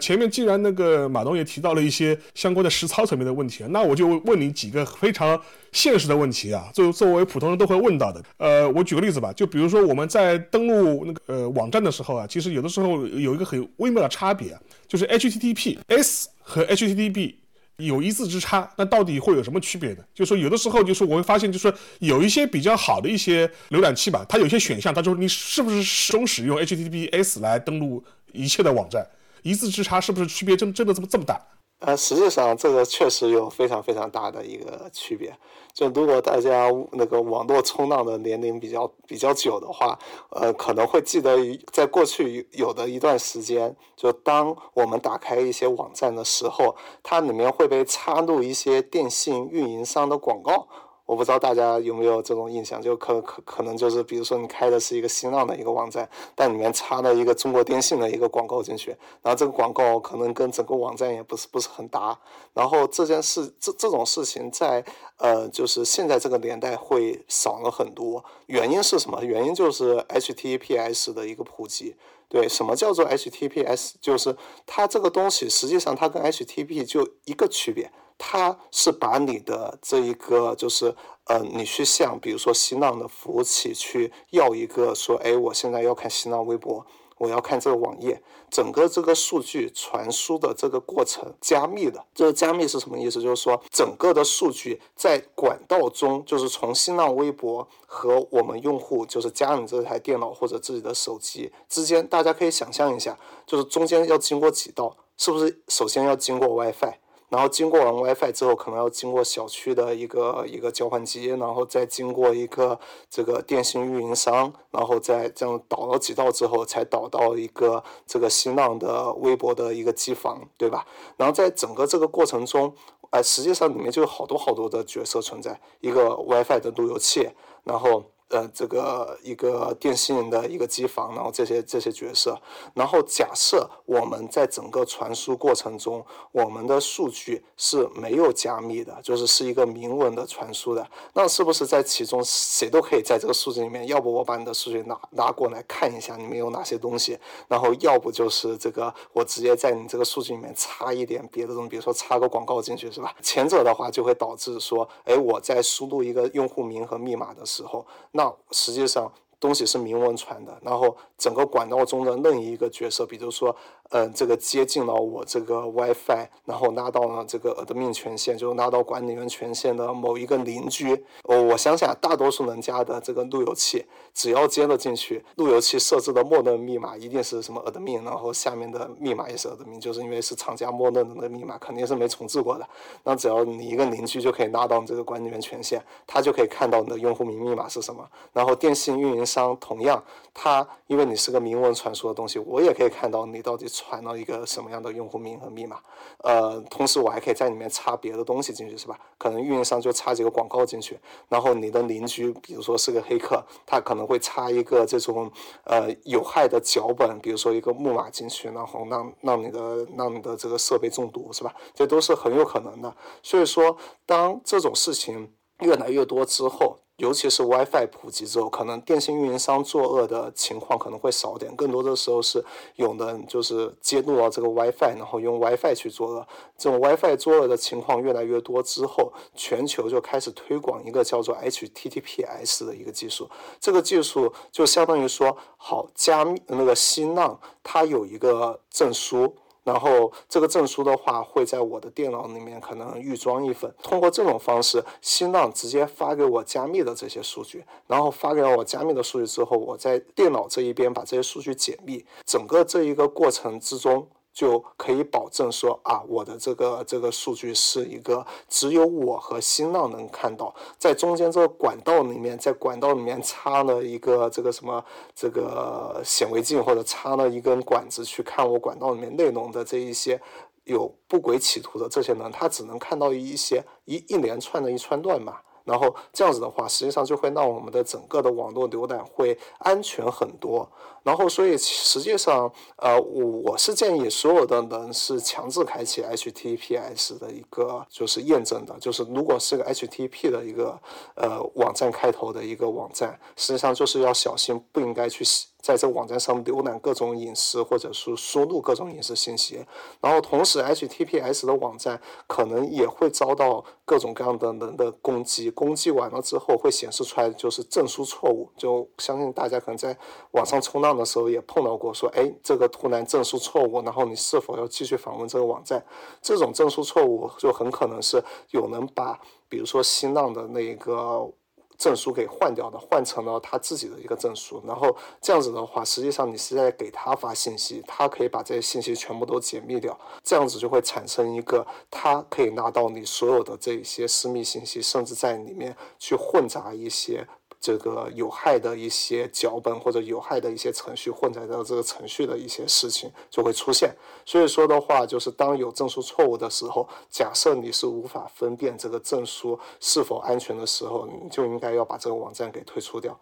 [0.00, 5.40] 前面既然那个马东也提到了一些相关的实操层面的问题，那我就问你几个非常
[5.72, 8.22] 现实的问题啊，作作为普通人都会问到的。
[8.36, 14.56] 呃，我举个例子吧，就比如说我们在登录那个呃网站的时候啊，其实有的时候有一个很微妙的差别，
[14.88, 17.34] 就是 HTTPS 和 HTTP
[17.76, 19.98] 有一字之差，那到底会有什么区别呢？
[20.14, 29.06] 就是说有的时候就是我会发现，就是说有一些比较好的一些浏览器吧，它有一些选项，它就是你是不是始终使用 HTTPS 来登录一切的网站。
[29.44, 31.40] 一字之差是不是区别真真的这么这么大？
[31.80, 35.36] 呃，实际上这个确实有非常非常大的一个区别。
[35.74, 39.98] 就如果大家那个网络冲浪的年龄比较比较久的话，
[40.30, 41.36] 呃，可能会记得
[41.72, 50.66] 在过去有的一段时间，就当我们打开一些网站的时候，它里面会被插入一些电信运营商的广告。
[51.06, 58.90] 我不知道大家有没有这种印象，就可可可能就是，比如说你开的是一个新浪的一个网站，但里面插了一个中国电信的一个广告进去，
[59.22, 62.18] 然后这个广告可能跟整个网站也不是不是很搭，
[62.52, 64.84] 然后这件事这这种事情在
[65.18, 69.22] 呃就是现在这个年代会少了很多，原因是什么？
[69.22, 71.96] 原因就是 HTTPS 的一个普及。
[72.34, 73.92] 对，什么叫做 HTTPS？
[74.00, 77.92] 就是它这个东西实际上它跟 HTTP 就一个区别。
[78.18, 80.92] 它是把你的这一个，就是
[81.26, 86.84] 呃，你去向比如说新浪的服务器去要一个说，哎，我现在要看新浪微博。
[87.18, 92.04] 我要看这个网页，整个这个数据传输的这个过程加密的。
[92.14, 93.22] 这个加密是什么意思？
[93.22, 106.94] 就是说，整个的数据在管道中，就是从新浪微博和我们用户，就是家里这台电脑或者自己的手机之间，大家可以想象一下，就是中间要经过几道是不是首先要经过 WiFi？
[107.28, 112.78] 然后经过完 WiFi 之后，可能要经过小区的一个一个交换机，然后再经过一个
[113.10, 120.86] 这个电信运营商，然后再这样导了几道之后，才导到一个这个新浪的微博的一个机房，对吧？
[121.16, 122.74] 然后在整个这个过程中，
[123.10, 127.30] 哎，实际上里面就有好多好多的角色存在，一个 WiFi 的路由器，
[127.64, 128.04] 然后。
[128.30, 132.36] 呃，这个一个电信的一个机房，然后这些这些角色，
[132.74, 143.86] 然后假设我们在整个传输过程中，我们的数据是没有加密的，就是是一个明文的传输的，那是不是在其中谁都可以在这个数据里面？
[143.86, 147.16] 要不我把你的数据拿拿过来看一下，里面有哪些东西，
[147.46, 153.14] 然后要不就是这个我直接在你这个数据里面插一点别的东西，比如说插个广告进去，是吧？
[153.22, 157.86] 前者的话就会导致说，哎，我在输入一个用户名和密码的时候。
[158.16, 159.12] 那实际上
[159.44, 163.54] 东西是明文传的，然后整个管道中的任意一个角色，比如说。
[163.90, 171.04] 嗯，这个接近了我这个 WiFi，然后拉到了这个 admin 权限，就拉到管理员权限的某一个邻居。
[171.22, 173.84] 我我想想，大多数人家的这个路由器，
[174.14, 182.66] 只要接了进去，路由器设置的默认密码一定是什么 admin，然后下面的密码也是 admin，就是因为是厂家默认的那密码，肯定是没重置过的。
[183.04, 188.02] 那只要你一个邻居就可以拉到你这个管理员权限，他就可以看到你的用户名密码是什么。
[188.32, 190.00] 然后电信运营商同样，
[190.32, 193.64] 他因为你是个明文传输的东西，我也可以看到你到底。
[193.74, 195.80] 传到一个什么样的用户名和密码？
[196.18, 198.96] 呃，同时我还可以在里面插别的东西进去，是吧？
[199.18, 200.96] 可能运营商就插几个广告进去，
[201.28, 205.28] 然后你的邻居，比如说是个黑客，他可能会插一个这种
[205.64, 211.52] 呃有害的脚本，比如说一个木马进去，然后让让你的让你的这个设备中毒，是吧？
[211.74, 212.94] 这都是很有可能的。
[213.22, 213.76] 所以说，
[214.06, 222.44] 当这种事情越来越多之后，尤其是 WiFi 普及之后，可能电信运营商作恶的情况可能会少点，更多的时候是
[222.76, 226.26] 有的就是接入了这个 WiFi，然后用 WiFi 去作恶。
[226.56, 233.28] 这种 WiFi 作恶的情况越来越多之后，全球就开始推广一个叫做 HTTPS 的一个技术。
[233.58, 239.34] 这个技术就相当于说，好加密那个新浪它有一个证书。
[239.64, 254.06] 然后这个证书的话，会在我的电脑里面可能预装一份，通过这种方式，新浪直接发给我加密的这些数据，然后发给我加密的数据之后，我在电脑这一边把这些数据解密，整个这一个过程之中。
[254.34, 270.20] 就可以保证说啊，我的这个这个数据是一个只有我和新浪能看到，在中间这个管道里面，在管道里面插了一个这个什么这个显微镜或者插了一根管子去看我管道里面内容的这一些
[270.64, 275.38] 有不轨企图的这些人，他只能看到一些一一连串的一串乱码。
[275.64, 280.70] 然后这样子的话，实际上就会让我们的整个的网络浏览会安全很多。
[281.04, 290.80] 然后，所以实际上，呃，我我是建议所有的人是强制开启 HTTPS 的一个就是验证的，就是如果是个 HTTP 的一个
[291.14, 295.24] 呃网站开头的一个网站，实际上就是要小心，不应该去。
[295.64, 299.64] 在这个网站上浏览各种隐私，或者是输入各种隐私信息，
[299.98, 309.96] 然后同时 HTTPS 的网站可能也会遭到各种各样的人的攻击，攻击完了之后会显示出来就是证书错误，就相信大家可能在
[310.32, 315.84] 网上冲浪的时候也碰到过，说哎这个突然证书错误，然后你是否要继续访问这个网站？
[316.20, 319.18] 这种证书错误就很可能是有人把，
[319.48, 321.30] 比如说新浪的那个。
[321.76, 337.26] 证书给换掉的，换成了他自己的一个证书，然后这样子的话，实际上你是在给他发信息，他可以把这些信息全部都解密掉，这样子就会产生一个他可以拿到你所有的这些私密信息，甚至在里面去混杂一些。
[337.64, 343.90] 这个有害的一些脚本或者有害的一些程序混在到这个程序的一些事情就会出现。
[344.26, 353.18] 所以说的话，就是当有证书错误的时候，假设你是无法分辨这个证书是否安全的时候，你就应该要把这个网站给退出掉。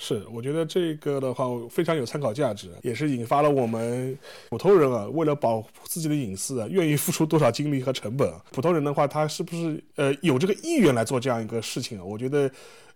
[0.00, 4.16] 是，我觉得这个的话非常有参考价值，也是引发了我们
[4.48, 8.40] 普通人啊，为了保护自己的隐私啊，愿意付出多少精力和成本啊。
[8.52, 12.04] 普通人的话，他是不是呃有这个意愿来做这样一个事情啊？
[12.04, 12.48] 我觉得，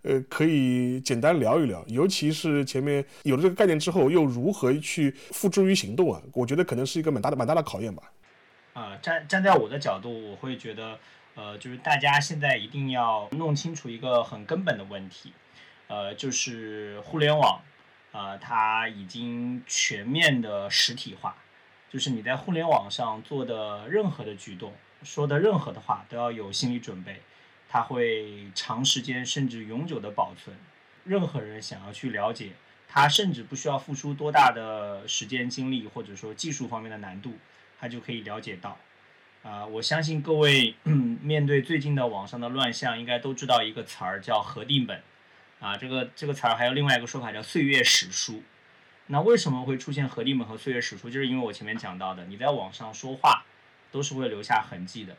[0.03, 6.21] 呃，可以简单聊一聊，尤其是前面有了这个概念之后，又如何去付诸于行动啊？
[6.31, 8.03] 我觉得可能是一个蛮大的蛮大的考验吧。
[8.71, 10.97] 啊，站站在我的角度，我会觉得，
[11.35, 15.33] 呃，就是大家现在一定要弄清楚一个很根本的问题。
[15.93, 17.61] 呃，就是互联网，
[18.13, 21.35] 呃，它已经全面的实体化，
[21.91, 24.73] 就是你在互联网上做的任何的举动，
[25.03, 27.21] 说的任何的话，都要有心理准备，
[27.69, 30.57] 它会长时间甚至永久的保存。
[31.03, 32.53] 任何人想要去了解
[32.89, 37.37] 它，甚至不需要付出多大的时间精力，或者说技术方面的难度，
[37.79, 38.79] 他就可以了解到。
[39.43, 40.73] 啊，我相信各位
[41.21, 44.99] 面对最近的网上的乱象，应该都知道一个词儿叫核定本。
[45.63, 48.43] 啊，这个这个词儿还有另外一个说法叫岁月史书。
[49.07, 51.09] 那为什么会出现核定本和岁月史书？
[51.09, 53.45] 就是因为我前面讲到的，你在网上说话
[53.89, 55.15] 都是会留下痕迹的。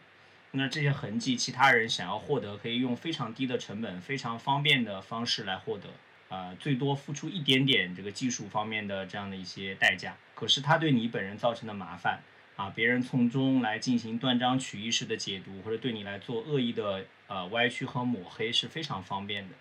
[0.50, 5.88] 那这些痕迹，其他人想要获得，可以用非常低的成本、非常方便的方式来获得。
[6.28, 10.14] 啊，最多付出一点点这个技术方面的这样的一些代价。
[10.34, 12.20] 可是它对你本人造成的麻烦。
[12.56, 19.54] 啊，别人从中来进行断章取义式的解读，或者对你来做恶意的呃歪曲和抹黑是非常方便的。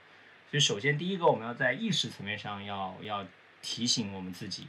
[0.54, 3.26] 就，首先第一个，我们要在意识层面上要要
[3.64, 4.68] 提醒我们自己，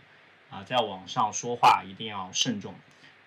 [0.49, 2.74] 啊，在网上说话一定要慎重。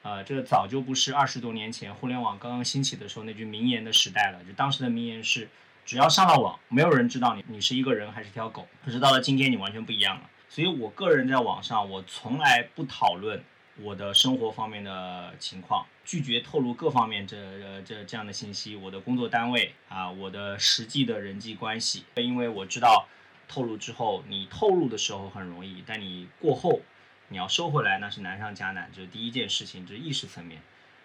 [0.02, 4.44] 呃，这早就不是二十多年前互联网刚刚兴起的时候那句名言的时代了。
[4.44, 5.48] 就当时的名言是，
[5.86, 8.68] 只要上了网，没有人知道你你是一个人还是条狗。
[8.84, 10.28] 可是到了今天，你完全不一样了。
[10.50, 13.44] 所以我个人在网上，我从来不讨论。
[13.80, 18.76] 我的生活方面的情况，拒绝透露各方面这这这样的信息。
[18.76, 23.08] 我的工作单位啊，我的实际的人际关系，因为我知道，
[23.48, 26.82] 透露之后，你透露的时候很容易，但你过后
[27.28, 28.90] 你要收回来，那是难上加难。
[28.96, 30.62] 这是第一件事情，这是意识层面。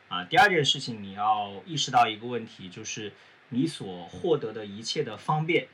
[0.09, 3.13] 啊，第二件事情，你要意识到一个问题，就是
[3.51, 5.69] 你所获得的一切的方便、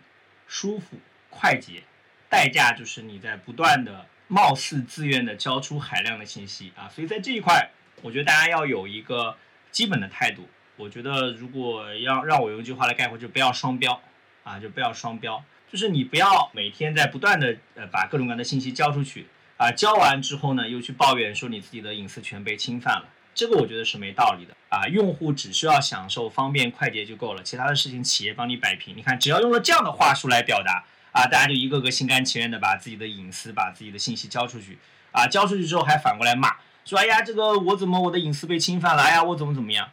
[0.46, 0.96] 舒服、
[1.30, 1.84] 快捷，
[2.28, 4.06] 代价就是你在不断的。
[4.28, 7.70] 貌似自愿的交出海量的信息啊，所以在这一块，
[8.02, 9.36] 我觉得大家要有一个
[9.72, 10.46] 基本的态度。
[10.76, 14.00] 我觉得如果要让我用一句话来概括，就不要双标
[14.44, 19.26] 啊，就不要双标，就是你不要每天在不断的呃把各种各样的信息交出去
[19.56, 24.86] 啊，交完之后呢又去抱怨说你自己的隐私权被侵犯了，这个我觉得是没道理的啊。
[24.88, 28.94] 用户只需要享受方便快捷就够了，其他的事情企业帮你摆平。
[28.94, 30.84] 你看，只要用了这样的话术来表达。
[31.18, 34.78] 啊，大家就一个个心甘情愿的把自己的隐私、把自己的信息交出去，
[35.10, 36.54] 啊，交出去之后还反过来骂，
[36.84, 39.02] 说哎呀，这个我怎么我的隐私被侵犯了？
[39.02, 39.90] 哎呀，我怎么怎么样？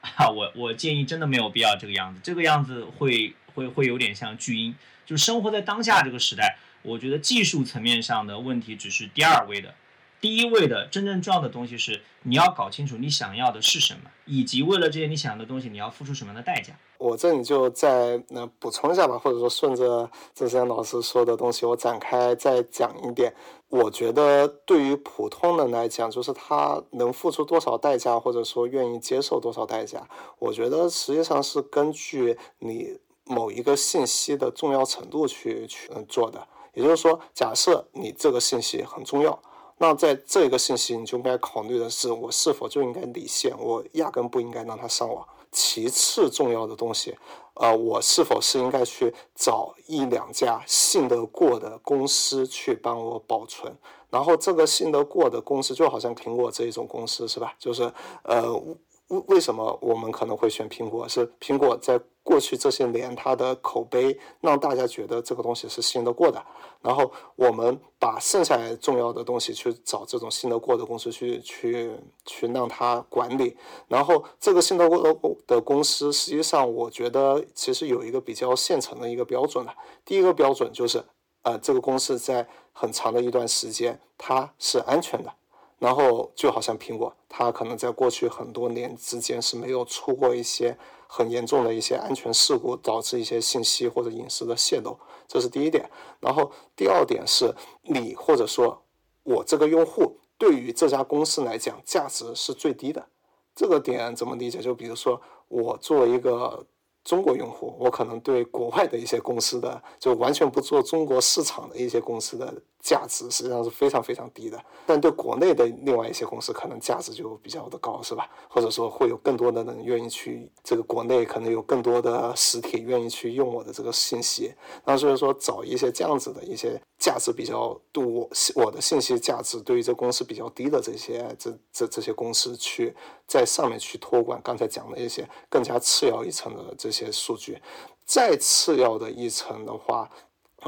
[0.00, 4.74] 哈， 我我建议真的没有必要这个样子，这个样子会会会有点像巨婴。
[5.04, 9.72] 就生活在当下这个时代，我觉得技术层面上的问题只是第二位的。
[10.20, 16.72] 第一位的真正重要的东西是，你要搞清楚你想要的是什么，以及为了这些你想要的东西，你要付出什么样的代价。
[16.98, 23.34] 我这里就再那补充一下吧，或者说顺着郑山老师说的东西，我展开再讲一点。
[23.68, 30.08] 我觉得对于普通人来讲，就是他能付出多少代价，或者说愿意接受多少代价，
[30.38, 36.48] 我觉得实际上是根据你某一个信息的重要程度去去做的。
[36.72, 39.38] 也就是说，假设你这个信息很重要。
[39.78, 45.26] 那在这个信息，你就应该考虑的是，我是否就应该离线，我压根不应该让他上网。
[45.52, 47.16] 其次重要的东西，
[47.54, 53.74] 呃，我是否是应该去找一两家信得过的公司去帮我保存？
[54.10, 57.54] 然后这个信得过的公司，就好像苹果这一种公司，是吧？
[57.58, 58.60] 就是呃。
[59.08, 61.08] 为为什么我们可能会选苹果？
[61.08, 66.44] 是苹果在过去这些年它的口碑让大家觉得这个东西是信得过的，
[66.82, 71.92] 然后我们把剩下来重要的东西去找这种信得过的公司去去
[72.24, 79.72] 去让它管理，然后这个信得过的公司实际上我觉得其实有一个比较现成的一个标准了。
[80.04, 81.04] 第一个标准就是，
[81.42, 85.32] 呃，这个公司在很长的一段时间它是安全的。
[85.78, 94.98] 然后就好像苹果，它可能在过去很多年之间是没有出过一些很严重的一些安全事故，导致一些信息或者隐私的泄露，
[95.28, 95.90] 这是第一点。
[96.18, 98.82] 然后第二点是你或者说
[99.22, 103.06] 我这个用户对于这家公司来讲价值是最低的，
[103.54, 104.60] 这个点怎么理解？
[104.60, 106.66] 就比如说我作为一个
[107.04, 112.62] 中国用户，我可能对国外的一些公司的就完全不做中国市场的一些公司的。
[112.86, 118.30] 价值实际上是非常非常低的，但对国内的另外一些公司可能价值就比较的高，是吧？
[118.48, 124.54] 或者说会有更多的人愿意去这个国内，可能有更多的实体愿意去用我的这个信息。
[124.84, 132.94] 那所以说找一些这样子的一些价值比较多，我的信息价值对于这公司比较低的这些这这这些公司去
[133.26, 134.40] 在上面去托管。
[134.44, 137.60] 刚才讲的一些更加次要一层的这些数据，
[138.04, 140.08] 再次要的一层的话。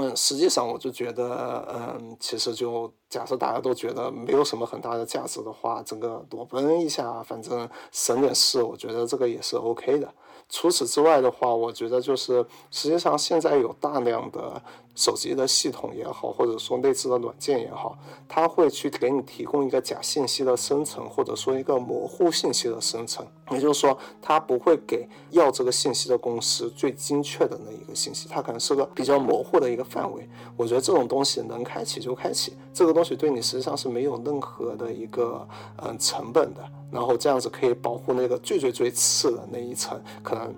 [0.01, 10.09] 嗯，实际上我就觉得，嗯，其实就假设大家都觉得没有什么很大的价值的话，整个裸奔一下，反正省点事，我觉得这个也是 OK 的。
[10.49, 14.62] 除此之外的话，我觉得就是实际上现在有大量的
[14.99, 17.96] 手机的系统也好，或者说内置的软件也好，
[18.29, 23.25] 它会去给你提供一个假信息的生成，或者说一个模糊信息的生成。
[23.53, 30.29] 也就是说，它不会给要这个信息的公司最精确的那一个信息，它可能是个比较模糊的一个范围。
[30.57, 35.46] 我觉得这种东西能开启就开启，这个东西对你实际上是没有任何的一个
[35.76, 36.61] 嗯成本的。
[36.91, 40.53] 然后这样子可以保护那个最最最次的那一层，可能。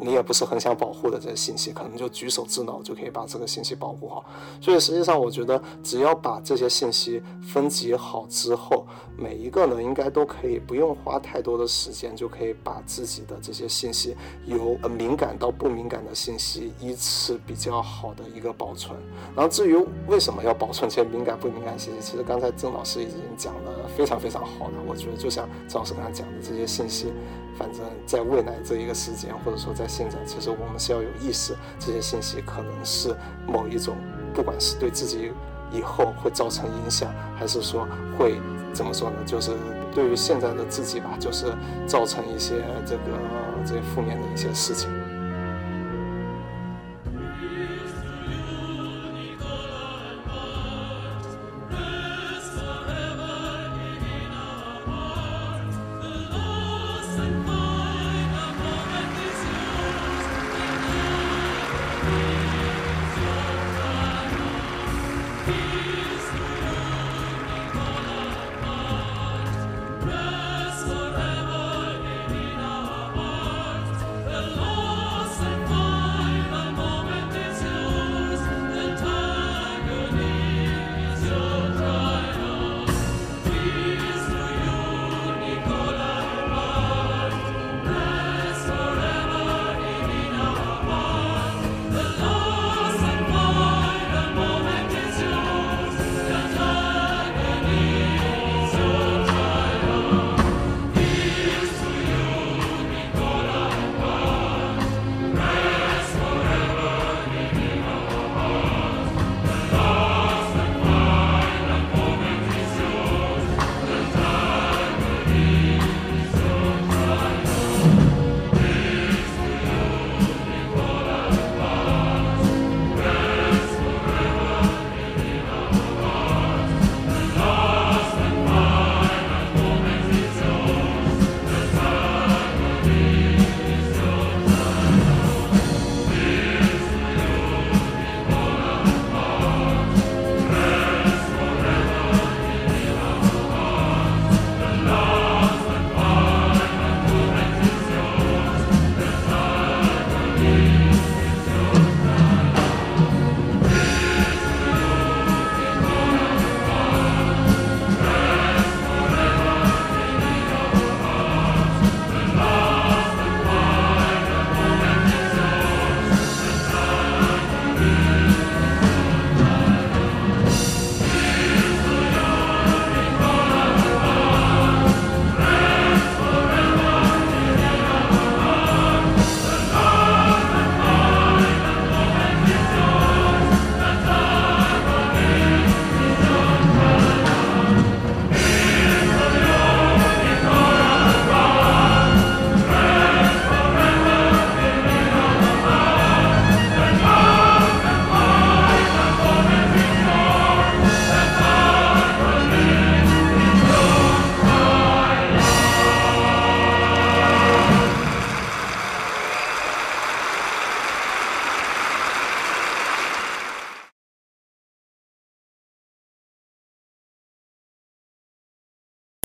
[0.00, 4.24] 你也不是很想保护的这些信息，可能就举手之劳就可以把这个信息保护好。
[4.60, 8.86] 所以实际上，我觉得只要把这些信息分级好之后，
[9.16, 18.98] 每一个人应该都可以不用花太多的时间，就可以把自己的这些信息由敏感到不敏感的信息依次比较好的一个保存。
[19.34, 19.76] 然后至于
[20.08, 24.74] 为什么要保存这些敏感不敏感信息，其实刚才郑老师已经讲的非常非常好了。
[24.86, 27.12] 我觉得就像郑老师刚才讲的这些信息。
[27.58, 33.14] 反正，在未来这一个时间，或者说在现在，其实我们是要有意识，这些信息可能是
[33.46, 33.96] 某一种，
[34.34, 35.32] 不管是对自己
[35.70, 37.86] 以后会造成影响，还是说
[38.18, 38.40] 会
[38.72, 39.16] 怎么说呢？
[39.26, 39.52] 就是
[39.94, 41.52] 对于现在的自己吧，就是
[41.86, 43.02] 造成一些这个
[43.66, 44.88] 这些负面的一些事情。